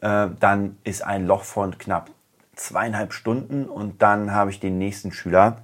Äh, 0.00 0.28
dann 0.40 0.78
ist 0.84 1.04
ein 1.04 1.26
Loch 1.26 1.44
von 1.44 1.76
knapp 1.78 2.10
zweieinhalb 2.56 3.12
Stunden 3.12 3.66
und 3.66 4.02
dann 4.02 4.32
habe 4.32 4.50
ich 4.50 4.60
den 4.60 4.78
nächsten 4.78 5.12
Schüler. 5.12 5.58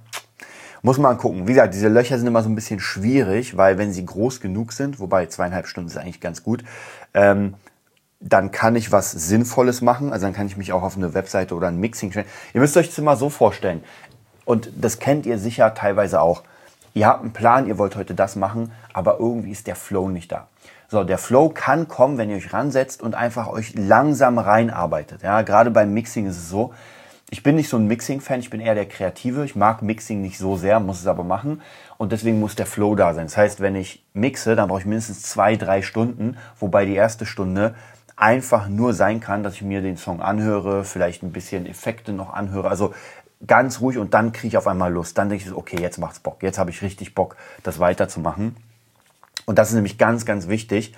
Muss 0.85 0.99
man 0.99 1.17
gucken. 1.17 1.47
Wie 1.47 1.53
gesagt, 1.53 1.73
diese 1.73 1.87
Löcher 1.87 2.19
sind 2.19 2.27
immer 2.27 2.43
so 2.43 2.49
ein 2.49 2.53
bisschen 2.53 2.79
schwierig, 2.79 3.57
weil 3.57 3.79
wenn 3.79 3.91
sie 3.91 4.05
groß 4.05 4.39
genug 4.39 4.71
sind, 4.71 4.99
wobei 4.99 5.25
zweieinhalb 5.25 5.65
Stunden 5.65 5.89
ist 5.89 5.97
eigentlich 5.97 6.21
ganz 6.21 6.43
gut, 6.43 6.63
ähm, 7.15 7.55
dann 8.19 8.51
kann 8.51 8.75
ich 8.75 8.91
was 8.91 9.09
Sinnvolles 9.11 9.81
machen. 9.81 10.13
Also 10.13 10.27
dann 10.27 10.35
kann 10.35 10.45
ich 10.45 10.57
mich 10.57 10.73
auch 10.73 10.83
auf 10.83 10.95
eine 10.95 11.15
Webseite 11.15 11.55
oder 11.55 11.69
ein 11.69 11.79
Mixing 11.79 12.11
stellen. 12.11 12.27
Ihr 12.53 12.61
müsst 12.61 12.77
euch 12.77 12.87
das 12.87 12.99
mal 12.99 13.17
so 13.17 13.31
vorstellen. 13.31 13.83
Und 14.45 14.69
das 14.79 14.99
kennt 14.99 15.25
ihr 15.25 15.39
sicher 15.39 15.73
teilweise 15.73 16.21
auch. 16.21 16.43
Ihr 16.93 17.07
habt 17.07 17.23
einen 17.23 17.33
Plan, 17.33 17.65
ihr 17.65 17.79
wollt 17.79 17.95
heute 17.95 18.13
das 18.13 18.35
machen, 18.35 18.71
aber 18.93 19.19
irgendwie 19.19 19.49
ist 19.49 19.65
der 19.65 19.75
Flow 19.75 20.09
nicht 20.09 20.31
da. 20.31 20.49
So, 20.87 21.03
der 21.03 21.17
Flow 21.17 21.49
kann 21.49 21.87
kommen, 21.87 22.19
wenn 22.19 22.29
ihr 22.29 22.37
euch 22.37 22.53
ransetzt 22.53 23.01
und 23.01 23.15
einfach 23.15 23.47
euch 23.47 23.73
langsam 23.73 24.37
reinarbeitet. 24.37 25.23
Ja, 25.23 25.41
gerade 25.41 25.71
beim 25.71 25.95
Mixing 25.95 26.27
ist 26.27 26.37
es 26.37 26.47
so. 26.47 26.75
Ich 27.31 27.41
bin 27.41 27.55
nicht 27.55 27.69
so 27.69 27.77
ein 27.77 27.87
Mixing-Fan, 27.87 28.39
ich 28.39 28.51
bin 28.51 28.61
eher 28.61 28.75
der 28.75 28.87
Kreative. 28.87 29.45
Ich 29.45 29.55
mag 29.55 29.81
Mixing 29.81 30.21
nicht 30.21 30.37
so 30.37 30.57
sehr, 30.57 30.79
muss 30.79 30.99
es 30.99 31.07
aber 31.07 31.23
machen. 31.23 31.61
Und 31.97 32.11
deswegen 32.11 32.39
muss 32.39 32.55
der 32.55 32.67
Flow 32.67 32.95
da 32.95 33.13
sein. 33.13 33.25
Das 33.25 33.35
heißt, 33.35 33.61
wenn 33.61 33.75
ich 33.75 34.05
mixe, 34.13 34.55
dann 34.55 34.69
brauche 34.69 34.81
ich 34.81 34.85
mindestens 34.85 35.23
zwei, 35.23 35.55
drei 35.55 35.81
Stunden, 35.81 36.37
wobei 36.59 36.85
die 36.85 36.95
erste 36.95 37.25
Stunde 37.25 37.73
einfach 38.15 38.69
nur 38.69 38.93
sein 38.93 39.19
kann, 39.19 39.43
dass 39.43 39.55
ich 39.55 39.61
mir 39.61 39.81
den 39.81 39.97
Song 39.97 40.21
anhöre, 40.21 40.85
vielleicht 40.85 41.23
ein 41.23 41.31
bisschen 41.31 41.65
Effekte 41.65 42.13
noch 42.13 42.33
anhöre. 42.33 42.69
Also 42.69 42.93
ganz 43.45 43.81
ruhig 43.81 43.97
und 43.97 44.13
dann 44.13 44.31
kriege 44.31 44.47
ich 44.49 44.57
auf 44.57 44.67
einmal 44.67 44.93
Lust. 44.93 45.17
Dann 45.17 45.29
denke 45.29 45.45
ich, 45.45 45.53
okay, 45.53 45.77
jetzt 45.81 45.97
macht's 45.97 46.19
Bock. 46.19 46.43
Jetzt 46.43 46.57
habe 46.57 46.69
ich 46.69 46.81
richtig 46.81 47.15
Bock, 47.15 47.35
das 47.63 47.79
weiterzumachen. 47.79 48.55
Und 49.45 49.57
das 49.57 49.69
ist 49.69 49.75
nämlich 49.75 49.97
ganz, 49.97 50.25
ganz 50.25 50.47
wichtig, 50.47 50.95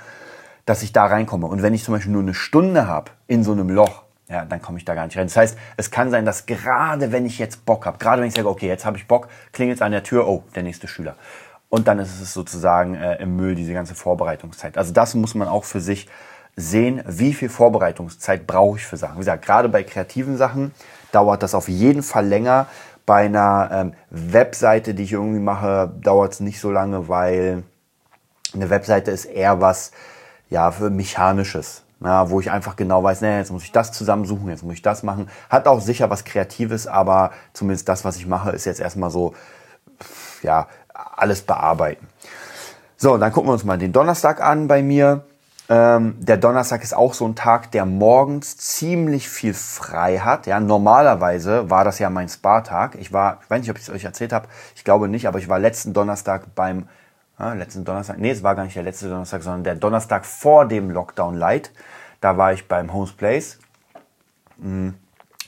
dass 0.66 0.84
ich 0.84 0.94
da 0.94 1.06
reinkomme. 1.06 1.48
Und 1.48 1.62
wenn 1.62 1.74
ich 1.74 1.84
zum 1.84 1.94
Beispiel 1.94 2.12
nur 2.12 2.22
eine 2.22 2.34
Stunde 2.34 2.88
habe 2.88 3.12
in 3.28 3.44
so 3.44 3.54
einem 3.54 3.70
Loch, 3.70 4.04
ja, 4.30 4.46
dann 4.46 4.62
komme 4.62 4.78
ich 4.78 4.86
da 4.86 4.94
gar 4.94 5.06
nicht 5.06 5.18
rein. 5.18 5.28
Das 5.28 5.38
heißt, 5.38 5.58
es 5.78 5.90
kann 5.90 6.12
sein, 6.12 6.26
dass 6.26 6.46
gerade 6.46 7.12
wenn 7.12 7.26
ich 7.26 7.40
jetzt 7.40 7.66
Bock 7.66 7.86
habe, 7.86 7.98
gerade 7.98 8.22
wenn 8.22 8.28
ich 8.28 8.36
sage, 8.36 8.50
okay, 8.50 8.68
jetzt 8.68 8.86
habe 8.86 8.98
ich 8.98 9.08
Bock, 9.08 9.30
klingelt 9.54 9.78
es 9.78 9.82
an 9.82 9.92
der 9.92 10.04
Tür, 10.04 10.28
oh, 10.28 10.44
der 10.56 10.64
nächste 10.64 10.88
Schüler. 10.88 11.16
Und 11.70 11.88
dann 11.88 12.00
ist 12.00 12.22
es 12.22 12.34
sozusagen 12.34 12.96
äh, 12.96 13.16
im 13.22 13.36
Müll, 13.36 13.56
diese 13.56 13.74
ganze 13.74 13.96
Vorbereitungszeit. 13.96 14.78
Also 14.78 14.94
das 14.94 15.16
muss 15.16 15.36
man 15.36 15.48
auch 15.48 15.64
für 15.64 15.82
sich 15.82 16.08
sehen, 16.56 17.04
wie 17.06 17.34
viel 17.34 17.50
Vorbereitungszeit 17.50 18.48
brauche 18.48 18.78
ich 18.78 18.86
für 18.86 18.98
Sachen. 18.98 19.16
Wie 19.16 19.20
gesagt, 19.20 19.46
gerade 19.46 19.70
bei 19.70 19.84
kreativen 19.84 20.38
Sachen 20.38 20.74
dauert 21.12 21.44
das 21.44 21.54
auf 21.54 21.70
jeden 21.70 22.04
Fall 22.04 22.26
länger. 22.26 22.68
Bei 23.06 23.26
einer 23.26 23.70
ähm, 23.72 23.94
Webseite, 24.10 24.94
die 24.94 25.04
ich 25.04 25.14
irgendwie 25.14 25.40
mache, 25.40 25.94
dauert 26.02 26.34
es 26.34 26.40
nicht 26.40 26.60
so 26.60 26.72
lange, 26.72 27.08
weil 27.08 27.64
eine 28.54 28.70
Webseite 28.70 29.12
ist 29.12 29.26
eher 29.26 29.62
was 29.62 29.92
ja 30.50 30.72
für 30.72 30.90
mechanisches, 30.90 31.84
na, 32.00 32.30
wo 32.30 32.40
ich 32.40 32.52
einfach 32.52 32.76
genau 32.76 33.04
weiß, 33.04 33.22
nee, 33.22 33.38
jetzt 33.38 33.52
muss 33.52 33.64
ich 33.64 33.72
das 33.72 33.92
zusammensuchen, 33.92 34.50
jetzt 34.50 34.64
muss 34.64 34.76
ich 34.76 34.82
das 34.82 35.04
machen. 35.04 35.30
Hat 35.50 35.68
auch 35.68 35.82
sicher 35.82 36.10
was 36.10 36.26
Kreatives, 36.26 36.88
aber 36.88 37.32
zumindest 37.54 37.90
das, 37.90 38.06
was 38.06 38.18
ich 38.18 38.28
mache, 38.28 38.52
ist 38.52 38.66
jetzt 38.66 38.80
erstmal 38.80 39.10
so 39.10 39.34
ja 40.44 40.68
alles 40.94 41.42
bearbeiten. 41.42 42.08
So, 42.98 43.18
dann 43.18 43.32
gucken 43.32 43.50
wir 43.50 43.54
uns 43.54 43.64
mal 43.64 43.78
den 43.78 43.94
Donnerstag 43.94 44.42
an 44.42 44.68
bei 44.68 44.82
mir. 44.82 45.24
Ähm, 45.70 46.16
der 46.20 46.38
Donnerstag 46.38 46.82
ist 46.82 46.96
auch 46.96 47.14
so 47.14 47.28
ein 47.28 47.36
Tag, 47.36 47.72
der 47.72 47.86
morgens 47.86 48.58
ziemlich 48.58 49.28
viel 49.28 49.54
frei 49.54 50.20
hat. 50.20 50.48
Ja, 50.48 50.60
normalerweise 50.60 51.70
war 51.70 51.84
das 51.84 52.00
ja 52.00 52.10
mein 52.10 52.30
Spa-Tag. 52.30 52.96
Ich 52.96 53.12
war, 53.12 53.40
ich 53.44 53.50
weiß 53.50 53.62
nicht, 53.62 53.70
ob 53.70 53.78
ich 53.78 53.84
es 53.84 53.90
euch 53.90 54.06
erzählt 54.06 54.32
habe, 54.32 54.48
ich 54.76 54.84
glaube 54.84 55.10
nicht, 55.10 55.28
aber 55.28 55.40
ich 55.40 55.50
war 55.50 55.60
letzten 55.60 55.94
Donnerstag 55.94 56.56
beim, 56.56 56.88
äh, 57.40 57.54
letzten 57.54 57.86
Donnerstag, 57.86 58.18
nee, 58.20 58.32
es 58.32 58.44
war 58.44 58.56
gar 58.56 58.64
nicht 58.64 58.76
der 58.76 58.84
letzte 58.84 59.10
Donnerstag, 59.10 59.44
sondern 59.44 59.64
der 59.64 59.76
Donnerstag 59.76 60.26
vor 60.26 60.66
dem 60.68 60.90
Lockdown 60.90 61.36
Light. 61.36 61.72
Da 62.22 62.38
war 62.38 62.54
ich 62.54 62.68
beim 62.68 62.94
Homes 62.94 63.12
Place. 63.12 63.60
Mhm. 64.58 64.96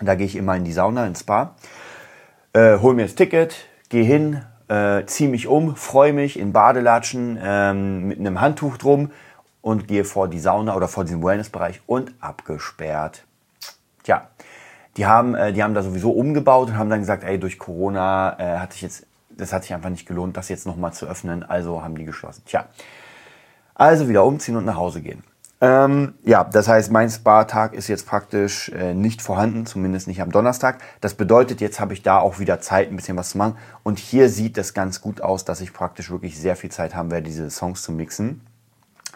Da 0.01 0.15
gehe 0.15 0.25
ich 0.25 0.35
immer 0.35 0.55
in 0.55 0.63
die 0.63 0.71
Sauna, 0.71 1.05
ins 1.05 1.21
Spa. 1.21 1.55
Äh, 2.53 2.77
hol 2.79 2.93
mir 2.93 3.03
das 3.03 3.15
Ticket, 3.15 3.67
gehe 3.89 4.03
hin, 4.03 4.43
äh, 4.69 5.03
ziehe 5.05 5.29
mich 5.29 5.47
um, 5.47 5.75
freue 5.75 6.13
mich 6.13 6.39
in 6.39 6.53
Badelatschen 6.53 7.37
ähm, 7.41 8.07
mit 8.07 8.19
einem 8.19 8.39
Handtuch 8.39 8.77
drum 8.77 9.11
und 9.61 9.87
gehe 9.87 10.05
vor 10.05 10.27
die 10.27 10.39
Sauna 10.39 10.75
oder 10.75 10.87
vor 10.87 11.03
diesen 11.03 11.23
Wellnessbereich 11.23 11.81
und 11.85 12.13
abgesperrt. 12.21 13.25
Tja, 14.03 14.29
die 14.95 15.05
haben, 15.05 15.35
äh, 15.35 15.53
die 15.53 15.63
haben 15.63 15.73
da 15.73 15.81
sowieso 15.81 16.11
umgebaut 16.11 16.69
und 16.69 16.77
haben 16.77 16.89
dann 16.89 16.99
gesagt, 16.99 17.23
ey, 17.23 17.39
durch 17.39 17.59
Corona 17.59 18.37
äh, 18.39 18.59
hat 18.59 18.73
sich 18.73 18.81
jetzt, 18.81 19.05
das 19.39 19.53
hat 19.53 19.63
sich 19.63 19.73
einfach 19.73 19.89
nicht 19.89 20.07
gelohnt, 20.07 20.37
das 20.37 20.49
jetzt 20.49 20.65
nochmal 20.65 20.93
zu 20.93 21.05
öffnen, 21.05 21.43
also 21.43 21.83
haben 21.83 21.95
die 21.95 22.05
geschlossen. 22.05 22.43
Tja, 22.45 22.65
also 23.75 24.09
wieder 24.09 24.25
umziehen 24.25 24.57
und 24.57 24.65
nach 24.65 24.75
Hause 24.75 25.01
gehen. 25.01 25.23
Ähm, 25.61 26.13
ja, 26.23 26.45
das 26.45 26.69
heißt, 26.69 26.89
mein 26.89 27.09
Spa-Tag 27.09 27.73
ist 27.73 27.89
jetzt 27.89 28.07
praktisch 28.07 28.69
äh, 28.69 28.93
nicht 28.93 29.21
vorhanden, 29.21 29.65
zumindest 29.65 30.07
nicht 30.07 30.21
am 30.21 30.31
Donnerstag. 30.31 30.79
Das 31.01 31.15
bedeutet, 31.15 31.59
jetzt 31.59 31.81
habe 31.81 31.93
ich 31.93 32.01
da 32.01 32.19
auch 32.19 32.39
wieder 32.39 32.61
Zeit, 32.61 32.89
ein 32.89 32.95
bisschen 32.95 33.17
was 33.17 33.31
zu 33.31 33.37
machen. 33.37 33.57
Und 33.83 33.99
hier 33.99 34.29
sieht 34.29 34.57
es 34.57 34.73
ganz 34.73 35.01
gut 35.01 35.19
aus, 35.19 35.43
dass 35.43 35.59
ich 35.59 35.73
praktisch 35.73 36.11
wirklich 36.11 36.39
sehr 36.39 36.55
viel 36.55 36.71
Zeit 36.71 36.95
haben 36.95 37.11
werde, 37.11 37.27
diese 37.27 37.49
Songs 37.49 37.81
zu 37.81 37.91
mixen 37.91 38.41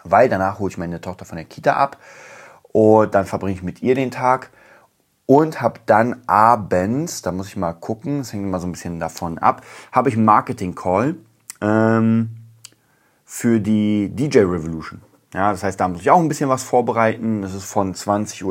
weil 0.04 0.28
danach 0.28 0.58
hole 0.58 0.70
ich 0.70 0.78
meine 0.78 1.00
Tochter 1.00 1.24
von 1.24 1.36
der 1.36 1.46
Kita 1.46 1.72
ab 1.72 1.96
und 2.70 3.14
dann 3.14 3.26
verbringe 3.26 3.54
ich 3.56 3.62
mit 3.62 3.82
ihr 3.82 3.94
den 3.94 4.10
Tag 4.10 4.50
und 5.26 5.60
habe 5.60 5.80
dann 5.86 6.22
abends, 6.26 7.22
da 7.22 7.32
muss 7.32 7.48
ich 7.48 7.56
mal 7.56 7.72
gucken, 7.72 8.18
das 8.18 8.32
hängt 8.32 8.44
immer 8.44 8.60
so 8.60 8.66
ein 8.66 8.72
bisschen 8.72 9.00
davon 9.00 9.38
ab, 9.38 9.62
habe 9.92 10.08
ich 10.08 10.16
einen 10.16 10.24
Marketing-Call 10.24 11.16
ähm, 11.60 12.30
für 13.24 13.60
die 13.60 14.10
DJ 14.10 14.40
Revolution. 14.40 15.00
Ja, 15.32 15.50
das 15.50 15.64
heißt, 15.64 15.80
da 15.80 15.88
muss 15.88 16.02
ich 16.02 16.10
auch 16.10 16.20
ein 16.20 16.28
bisschen 16.28 16.48
was 16.48 16.62
vorbereiten. 16.62 17.42
Das 17.42 17.54
ist 17.54 17.64
von 17.64 17.92
20.30 17.92 18.44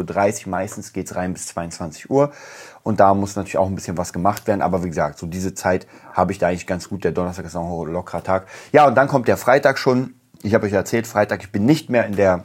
Uhr, 0.43 0.49
meistens 0.49 0.91
geht's 0.91 1.15
rein 1.15 1.31
bis 1.31 1.47
22 1.47 2.09
Uhr. 2.09 2.33
Und 2.81 2.99
da 2.99 3.13
muss 3.13 3.37
natürlich 3.37 3.57
auch 3.57 3.67
ein 3.67 3.75
bisschen 3.75 3.97
was 3.97 4.11
gemacht 4.11 4.47
werden. 4.47 4.61
Aber 4.61 4.83
wie 4.83 4.89
gesagt, 4.89 5.17
so 5.17 5.25
diese 5.25 5.53
Zeit 5.53 5.87
habe 6.11 6.33
ich 6.33 6.39
da 6.39 6.47
eigentlich 6.47 6.67
ganz 6.67 6.89
gut. 6.89 7.05
Der 7.05 7.13
Donnerstag 7.13 7.45
ist 7.45 7.55
auch 7.55 7.85
ein 7.85 7.93
lockerer 7.93 8.21
Tag. 8.21 8.47
Ja, 8.73 8.85
und 8.85 8.95
dann 8.95 9.07
kommt 9.07 9.29
der 9.29 9.37
Freitag 9.37 9.77
schon 9.77 10.15
ich 10.43 10.53
habe 10.53 10.65
euch 10.65 10.73
erzählt, 10.73 11.07
Freitag, 11.07 11.41
ich 11.41 11.51
bin 11.51 11.65
nicht 11.65 11.89
mehr 11.89 12.05
in 12.05 12.17
der 12.17 12.43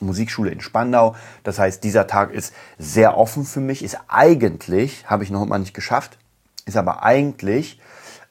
Musikschule 0.00 0.50
in 0.50 0.60
Spandau. 0.60 1.16
Das 1.42 1.58
heißt, 1.58 1.82
dieser 1.84 2.06
Tag 2.06 2.32
ist 2.32 2.54
sehr 2.78 3.16
offen 3.16 3.44
für 3.44 3.60
mich. 3.60 3.82
Ist 3.82 3.98
eigentlich, 4.08 5.08
habe 5.08 5.24
ich 5.24 5.30
noch 5.30 5.42
immer 5.42 5.58
nicht 5.58 5.74
geschafft, 5.74 6.18
ist 6.66 6.76
aber 6.76 7.02
eigentlich 7.02 7.80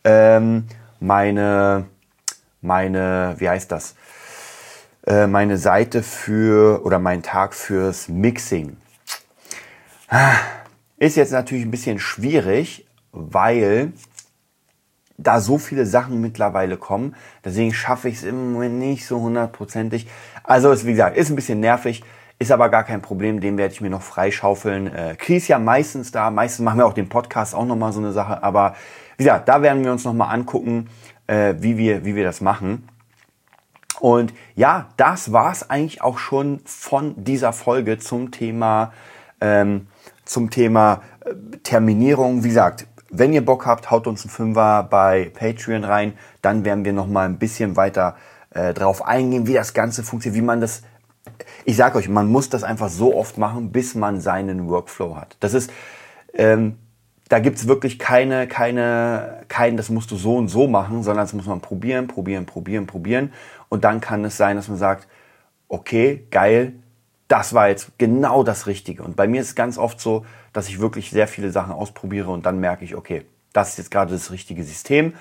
ähm, 0.03 0.67
meine, 0.99 1.85
meine, 2.61 3.35
wie 3.37 3.49
heißt 3.49 3.71
das? 3.71 3.95
Äh, 5.05 5.27
meine 5.27 5.57
Seite 5.57 6.01
für 6.03 6.85
oder 6.85 6.99
mein 6.99 7.23
Tag 7.23 7.53
fürs 7.53 8.07
Mixing. 8.07 8.77
Ist 10.97 11.17
jetzt 11.17 11.31
natürlich 11.31 11.65
ein 11.65 11.71
bisschen 11.71 11.99
schwierig, 11.99 12.85
weil 13.11 13.93
da 15.17 15.39
so 15.39 15.57
viele 15.57 15.85
Sachen 15.85 16.21
mittlerweile 16.21 16.77
kommen. 16.77 17.15
Deswegen 17.43 17.73
schaffe 17.73 18.09
ich 18.09 18.15
es 18.15 18.23
im 18.23 18.53
Moment 18.53 18.79
nicht 18.79 19.05
so 19.05 19.19
hundertprozentig. 19.19 20.07
Also 20.43 20.71
ist, 20.71 20.85
wie 20.85 20.91
gesagt, 20.91 21.17
ist 21.17 21.29
ein 21.29 21.35
bisschen 21.35 21.59
nervig. 21.59 22.03
Ist 22.39 22.51
aber 22.51 22.69
gar 22.69 22.83
kein 22.83 23.01
Problem, 23.01 23.39
den 23.39 23.57
werde 23.57 23.73
ich 23.73 23.81
mir 23.81 23.89
noch 23.89 24.01
freischaufeln. 24.01 24.93
Äh, 24.93 25.15
Kri 25.17 25.37
ist 25.37 25.47
ja 25.47 25.59
meistens 25.59 26.11
da, 26.11 26.29
meistens 26.29 26.65
machen 26.65 26.79
wir 26.79 26.85
auch 26.85 26.93
den 26.93 27.07
Podcast 27.07 27.55
auch 27.55 27.65
nochmal 27.65 27.93
so 27.93 27.99
eine 27.99 28.11
Sache. 28.11 28.43
Aber 28.43 28.75
wie 29.17 29.23
gesagt, 29.23 29.47
da 29.47 29.61
werden 29.61 29.83
wir 29.83 29.91
uns 29.91 30.03
nochmal 30.03 30.33
angucken, 30.33 30.89
äh, 31.27 31.53
wie, 31.59 31.77
wir, 31.77 32.03
wie 32.05 32.15
wir 32.15 32.23
das 32.23 32.41
machen. 32.41 32.89
Und 33.99 34.33
ja, 34.55 34.89
das 34.97 35.31
war's 35.31 35.69
eigentlich 35.69 36.01
auch 36.01 36.17
schon 36.17 36.59
von 36.65 37.13
dieser 37.23 37.53
Folge 37.53 37.99
zum 37.99 38.31
Thema, 38.31 38.91
ähm, 39.39 39.87
zum 40.25 40.49
Thema 40.49 41.01
äh, 41.23 41.57
Terminierung. 41.63 42.43
Wie 42.43 42.49
gesagt, 42.49 42.87
wenn 43.09 43.31
ihr 43.31 43.45
Bock 43.45 43.65
habt, 43.65 43.91
haut 43.91 44.07
uns 44.07 44.23
einen 44.23 44.31
Fünfer 44.31 44.83
bei 44.89 45.31
Patreon 45.33 45.83
rein. 45.85 46.13
Dann 46.41 46.65
werden 46.65 46.83
wir 46.83 46.91
nochmal 46.91 47.27
ein 47.29 47.37
bisschen 47.37 47.77
weiter 47.77 48.17
äh, 48.53 48.73
drauf 48.73 49.05
eingehen, 49.05 49.47
wie 49.47 49.53
das 49.53 49.73
Ganze 49.73 50.03
funktioniert, 50.03 50.41
wie 50.41 50.45
man 50.45 50.61
das 50.61 50.83
ich 51.65 51.75
sage 51.75 51.97
euch, 51.97 52.09
man 52.09 52.27
muss 52.27 52.49
das 52.49 52.63
einfach 52.63 52.89
so 52.89 53.15
oft 53.15 53.37
machen, 53.37 53.71
bis 53.71 53.95
man 53.95 54.19
seinen 54.19 54.67
Workflow 54.67 55.15
hat. 55.15 55.37
Das 55.39 55.53
ist, 55.53 55.71
ähm, 56.33 56.77
da 57.29 57.39
gibt's 57.39 57.67
wirklich 57.67 57.99
keine, 57.99 58.47
keine, 58.47 59.43
kein, 59.47 59.77
das 59.77 59.89
musst 59.89 60.11
du 60.11 60.17
so 60.17 60.35
und 60.35 60.49
so 60.49 60.67
machen, 60.67 61.03
sondern 61.03 61.23
das 61.23 61.33
muss 61.33 61.45
man 61.45 61.61
probieren, 61.61 62.07
probieren, 62.07 62.45
probieren, 62.45 62.87
probieren. 62.87 63.33
Und 63.69 63.85
dann 63.85 64.01
kann 64.01 64.25
es 64.25 64.37
sein, 64.37 64.55
dass 64.57 64.67
man 64.67 64.77
sagt, 64.77 65.07
okay, 65.67 66.27
geil, 66.29 66.73
das 67.27 67.53
war 67.53 67.69
jetzt 67.69 67.97
genau 67.97 68.43
das 68.43 68.67
Richtige. 68.67 69.03
Und 69.03 69.15
bei 69.15 69.27
mir 69.27 69.41
ist 69.41 69.47
es 69.47 69.55
ganz 69.55 69.77
oft 69.77 69.99
so, 69.99 70.25
dass 70.51 70.67
ich 70.67 70.79
wirklich 70.79 71.09
sehr 71.09 71.27
viele 71.27 71.51
Sachen 71.51 71.71
ausprobiere 71.71 72.29
und 72.29 72.45
dann 72.45 72.59
merke 72.59 72.83
ich, 72.83 72.95
okay, 72.95 73.25
das 73.53 73.69
ist 73.69 73.77
jetzt 73.77 73.91
gerade 73.91 74.11
das 74.11 74.31
richtige 74.31 74.63
System, 74.63 75.13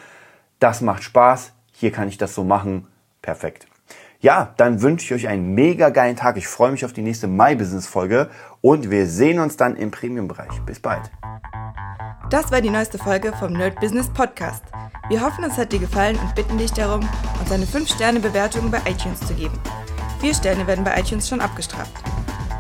das 0.59 0.81
macht 0.81 1.03
Spaß, 1.03 1.53
hier 1.73 1.93
kann 1.93 2.09
ich 2.09 2.19
das 2.19 2.35
so 2.35 2.45
machen, 2.45 2.87
perfekt. 3.23 3.67
Ja, 4.21 4.55
dann 4.57 4.83
wünsche 4.83 5.07
ich 5.07 5.25
euch 5.25 5.29
einen 5.29 5.55
mega 5.55 5.89
geilen 5.89 6.15
Tag. 6.15 6.37
Ich 6.37 6.47
freue 6.47 6.71
mich 6.71 6.85
auf 6.85 6.93
die 6.93 7.03
nächste 7.03 7.27
My 7.27 7.57
Business 7.57 7.89
Folge 7.89 8.31
und 8.61 8.89
wir 8.89 9.07
sehen 9.07 9.41
uns 9.41 9.57
dann 9.57 9.75
im 9.75 9.91
Premium-Bereich. 9.91 10.61
Bis 10.65 10.79
bald. 10.79 11.11
Das 12.31 12.53
war 12.53 12.61
die 12.61 12.71
neueste 12.71 12.99
Folge 12.99 13.33
vom 13.33 13.53
Nerd 13.53 13.81
Business 13.81 14.09
Podcast. 14.09 14.63
Wir 15.09 15.21
hoffen, 15.21 15.43
es 15.45 15.59
hat 15.59 15.73
dir 15.73 15.81
gefallen 15.81 16.17
und 16.19 16.35
bitten 16.37 16.57
dich 16.57 16.73
darum, 16.73 17.01
uns 17.41 17.51
eine 17.51 17.65
5-Sterne-Bewertung 17.65 18.71
bei 18.71 18.79
iTunes 18.89 19.21
zu 19.21 19.35
geben. 19.35 19.59
Vier 20.21 20.35
Sterne 20.35 20.67
werden 20.69 20.85
bei 20.85 20.99
iTunes 20.99 21.29
schon 21.29 21.41
abgestraft. 21.41 21.93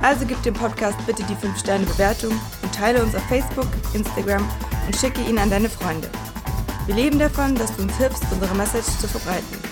Also 0.02 0.26
gib 0.26 0.42
dem 0.42 0.54
Podcast 0.54 0.98
bitte 1.06 1.22
die 1.22 1.36
5-Sterne-Bewertung 1.36 2.32
und 2.62 2.74
teile 2.74 3.02
uns 3.02 3.14
auf 3.14 3.22
Facebook, 3.28 3.68
Instagram 3.94 4.44
und 4.86 4.96
schicke 4.96 5.20
ihn 5.22 5.38
an 5.38 5.48
deine 5.48 5.68
Freunde. 5.68 6.10
Wir 6.86 6.96
leben 6.96 7.20
davon, 7.20 7.54
dass 7.54 7.74
du 7.76 7.84
uns 7.84 7.96
hilfst, 7.98 8.24
unsere 8.32 8.54
Message 8.56 8.98
zu 8.98 9.06
verbreiten. 9.06 9.71